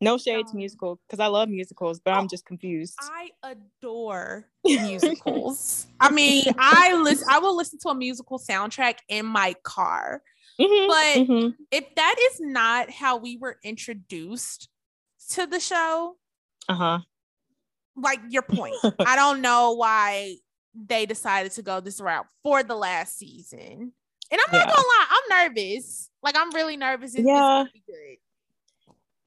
No 0.00 0.18
shade 0.18 0.46
to 0.46 0.50
Um, 0.52 0.56
musical 0.58 1.00
because 1.08 1.20
I 1.20 1.26
love 1.28 1.48
musicals, 1.48 2.00
but 2.00 2.12
Oh, 2.12 2.18
I'm 2.18 2.28
just 2.28 2.44
confused. 2.44 2.96
I 3.00 3.30
adore 3.42 4.46
musicals. 4.64 5.86
I 6.00 6.10
mean, 6.10 6.44
I 6.58 6.94
listen. 6.94 7.26
I 7.30 7.38
will 7.38 7.56
listen 7.56 7.78
to 7.80 7.88
a 7.88 7.94
musical 7.94 8.38
soundtrack 8.38 8.98
in 9.08 9.24
my 9.26 9.54
car. 9.62 10.22
Mhm, 10.60 10.88
But 10.88 11.26
mhm. 11.28 11.54
if 11.70 11.94
that 11.94 12.16
is 12.32 12.40
not 12.40 12.90
how 12.90 13.16
we 13.16 13.36
were 13.36 13.58
introduced 13.62 14.68
to 15.30 15.46
the 15.46 15.60
show, 15.60 16.16
uh-huh. 16.68 17.00
like 17.96 18.20
your 18.28 18.42
point, 18.42 18.74
I 19.00 19.16
don't 19.16 19.40
know 19.40 19.72
why 19.72 20.36
they 20.74 21.06
decided 21.06 21.52
to 21.52 21.62
go 21.62 21.80
this 21.80 22.00
route 22.00 22.26
for 22.42 22.62
the 22.62 22.76
last 22.76 23.16
season. 23.18 23.92
And 24.30 24.40
I'm 24.46 24.52
not 24.52 24.66
Yeah. 24.68 24.74
gonna 24.74 24.86
lie, 24.88 25.06
I'm 25.10 25.48
nervous. 25.54 26.10
Like 26.22 26.36
I'm 26.36 26.50
really 26.54 26.76
nervous. 26.76 27.10
It's, 27.14 27.20
it's 27.20 27.26
Yeah. 27.26 27.34
gonna 27.34 27.70
be 27.72 27.82
good. 27.86 28.05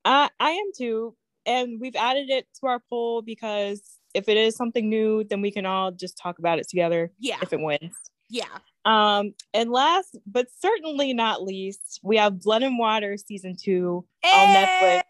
I 0.05 0.29
I 0.39 0.51
am 0.51 0.71
too. 0.77 1.15
And 1.45 1.79
we've 1.81 1.95
added 1.95 2.29
it 2.29 2.45
to 2.59 2.67
our 2.67 2.79
poll 2.89 3.21
because 3.21 3.81
if 4.13 4.27
it 4.29 4.37
is 4.37 4.55
something 4.55 4.89
new, 4.89 5.23
then 5.23 5.41
we 5.41 5.51
can 5.51 5.65
all 5.65 5.91
just 5.91 6.17
talk 6.17 6.37
about 6.39 6.59
it 6.59 6.67
together 6.69 7.11
Yeah, 7.19 7.37
if 7.41 7.53
it 7.53 7.59
wins. 7.59 7.95
yeah. 8.29 8.45
Um, 8.85 9.33
and 9.53 9.71
last 9.71 10.17
but 10.25 10.47
certainly 10.59 11.13
not 11.13 11.43
least, 11.43 11.99
we 12.03 12.17
have 12.17 12.39
Blood 12.41 12.63
and 12.63 12.77
Water 12.79 13.17
season 13.17 13.55
two 13.61 14.05
on 14.23 14.47
Netflix 14.55 15.01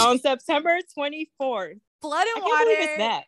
on 0.00 0.18
September 0.18 0.78
24th. 0.96 1.78
Blood 2.00 2.26
and 2.34 2.42
water. 2.44 2.64
it's 2.68 2.96
that. 2.98 3.24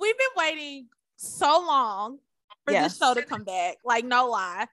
we've 0.00 0.18
been 0.18 0.26
waiting 0.36 0.88
so 1.16 1.46
long 1.66 2.18
for 2.64 2.72
Yes. 2.72 2.92
this 2.92 2.98
show 2.98 3.14
to 3.14 3.22
come 3.22 3.44
back. 3.44 3.76
Like 3.84 4.04
no 4.04 4.28
lie. 4.28 4.66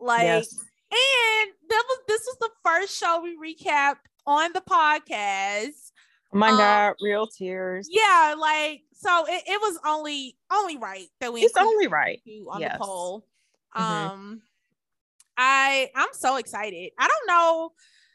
Like 0.00 0.22
yes. 0.22 0.56
And 0.92 1.52
that 1.68 1.84
was 1.88 1.98
this 2.06 2.20
was 2.26 2.36
the 2.40 2.50
first 2.64 2.96
show 2.98 3.20
we 3.22 3.36
recapped 3.36 3.96
on 4.26 4.52
the 4.52 4.60
podcast. 4.60 5.90
Oh 6.34 6.38
my 6.38 6.50
um, 6.50 6.56
god, 6.58 6.94
real 7.00 7.26
tears. 7.26 7.88
Yeah, 7.90 8.34
like 8.38 8.82
so 8.92 9.24
it, 9.26 9.42
it 9.46 9.60
was 9.60 9.78
only 9.86 10.36
only 10.52 10.76
right 10.76 11.08
that 11.20 11.32
we 11.32 11.40
It's 11.42 11.56
only 11.58 11.86
right. 11.88 12.20
on 12.50 12.60
Yes. 12.60 12.78
the 12.78 12.84
poll. 12.84 13.24
Mhm. 13.74 13.80
Um 13.80 14.42
I 15.36 15.90
I'm 15.94 16.08
so 16.12 16.36
excited. 16.36 16.92
I 16.98 17.08
don't 17.08 17.26
know. 17.26 17.72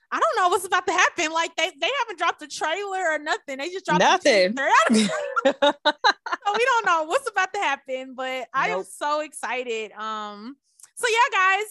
I 0.10 0.20
don't 0.22 0.38
know 0.38 0.48
what's 0.48 0.66
about 0.66 0.88
to 0.88 0.94
happen. 0.94 1.34
Like 1.34 1.54
they, 1.58 1.70
they 1.82 1.90
haven't 2.00 2.18
dropped 2.18 2.42
a 2.42 2.48
trailer 2.48 3.12
or 3.12 3.20
nothing. 3.20 3.58
They 3.58 3.70
just 3.70 3.86
dropped 3.86 4.00
Nothing. 4.00 4.56
So 5.46 6.54
we 6.56 6.66
don't 6.66 6.86
know 6.86 7.04
what's 7.04 7.30
about 7.30 7.54
to 7.54 7.60
happen, 7.60 8.14
but 8.16 8.48
I 8.54 8.70
am 8.70 8.84
so 8.86 9.20
excited. 9.20 9.92
Um, 9.92 10.56
so 10.96 11.08
yeah, 11.10 11.38
guys, 11.38 11.66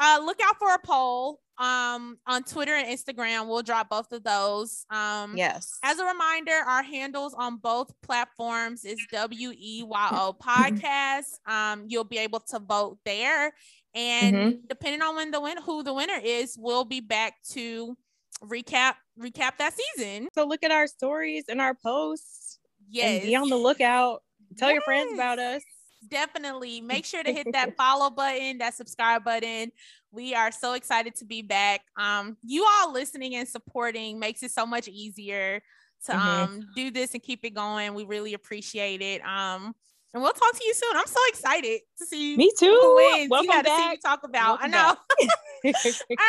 uh, 0.00 0.20
look 0.24 0.38
out 0.42 0.56
for 0.58 0.72
a 0.74 0.78
poll 0.84 1.40
um 1.58 2.18
on 2.26 2.42
Twitter 2.42 2.74
and 2.74 2.88
Instagram. 2.88 3.46
We'll 3.46 3.62
drop 3.62 3.88
both 3.88 4.10
of 4.10 4.24
those. 4.24 4.84
Um, 4.90 5.36
yes. 5.36 5.78
as 5.84 5.98
a 6.00 6.04
reminder, 6.04 6.50
our 6.52 6.82
handles 6.82 7.32
on 7.32 7.58
both 7.58 7.92
platforms 8.02 8.84
is 8.84 8.98
W 9.12 9.52
E 9.56 9.84
Y 9.86 10.08
O 10.12 10.34
podcast. 10.42 11.38
Um, 11.46 11.84
you'll 11.88 12.02
be 12.04 12.18
able 12.18 12.40
to 12.48 12.58
vote 12.58 12.98
there, 13.04 13.52
and 13.94 14.34
Mhm. 14.36 14.68
depending 14.68 15.00
on 15.02 15.14
when 15.14 15.30
the 15.30 15.40
win 15.40 15.58
who 15.62 15.84
the 15.84 15.94
winner 15.94 16.18
is, 16.22 16.56
we'll 16.58 16.84
be 16.84 17.00
back 17.00 17.34
to 17.52 17.96
recap 18.42 18.94
recap 19.16 19.56
that 19.58 19.74
season. 19.74 20.26
so 20.34 20.44
look 20.44 20.64
at 20.64 20.72
our 20.72 20.88
stories 20.88 21.44
and 21.48 21.60
our 21.60 21.74
posts 21.74 22.58
Yes, 22.88 23.20
and 23.20 23.28
be 23.28 23.36
on 23.36 23.48
the 23.48 23.56
lookout. 23.56 24.22
Tell 24.58 24.72
your 24.72 24.82
friends 24.82 25.12
about 25.14 25.38
us. 25.38 25.62
Definitely. 26.08 26.80
Make 26.80 27.04
sure 27.04 27.22
to 27.22 27.32
hit 27.32 27.48
that 27.52 27.76
follow 27.76 28.10
button 28.10 28.58
that 28.58 28.74
subscribe 28.74 29.24
button. 29.24 29.72
We 30.12 30.34
are 30.34 30.52
so 30.52 30.74
excited 30.74 31.14
to 31.16 31.24
be 31.24 31.42
back. 31.42 31.80
Um 31.96 32.36
you 32.42 32.64
all 32.68 32.92
listening 32.92 33.34
and 33.36 33.48
supporting 33.48 34.18
makes 34.18 34.42
it 34.42 34.50
so 34.52 34.64
much 34.66 34.88
easier 34.88 35.62
to 36.06 36.12
Mhm. 36.12 36.16
um 36.18 36.60
do 36.76 36.90
this 36.90 37.14
and 37.14 37.22
keep 37.22 37.44
it 37.44 37.54
going. 37.54 37.94
We 37.94 38.04
really 38.04 38.34
appreciate 38.34 39.02
it. 39.02 39.20
Um 39.24 39.74
and 40.12 40.22
we'll 40.22 40.32
talk 40.32 40.52
to 40.54 40.64
you 40.64 40.72
soon. 40.74 40.96
I'm 40.96 41.06
so 41.08 41.20
excited 41.28 41.80
to 41.98 42.06
see 42.06 42.36
Me 42.36 42.52
too. 42.56 42.66
who 42.66 42.94
Welcome 43.28 43.44
you 43.46 43.50
gotta 43.50 43.68
see 43.68 43.76
back. 43.76 43.90
me 43.92 43.96
talk 44.04 44.22
about. 44.24 44.60
Welcome 44.60 44.74
i 44.74 44.76
know. 44.76 44.94
all 45.64 45.72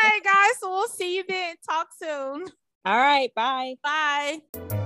right 0.03 0.21
guys. 0.23 0.59
So 0.59 0.71
we'll 0.71 0.87
see 0.87 1.17
you 1.17 1.23
then. 1.27 1.55
Talk 1.69 1.89
soon. 2.01 2.45
All 2.85 2.97
right. 2.97 3.33
Bye. 3.35 3.75
bye 3.83 4.84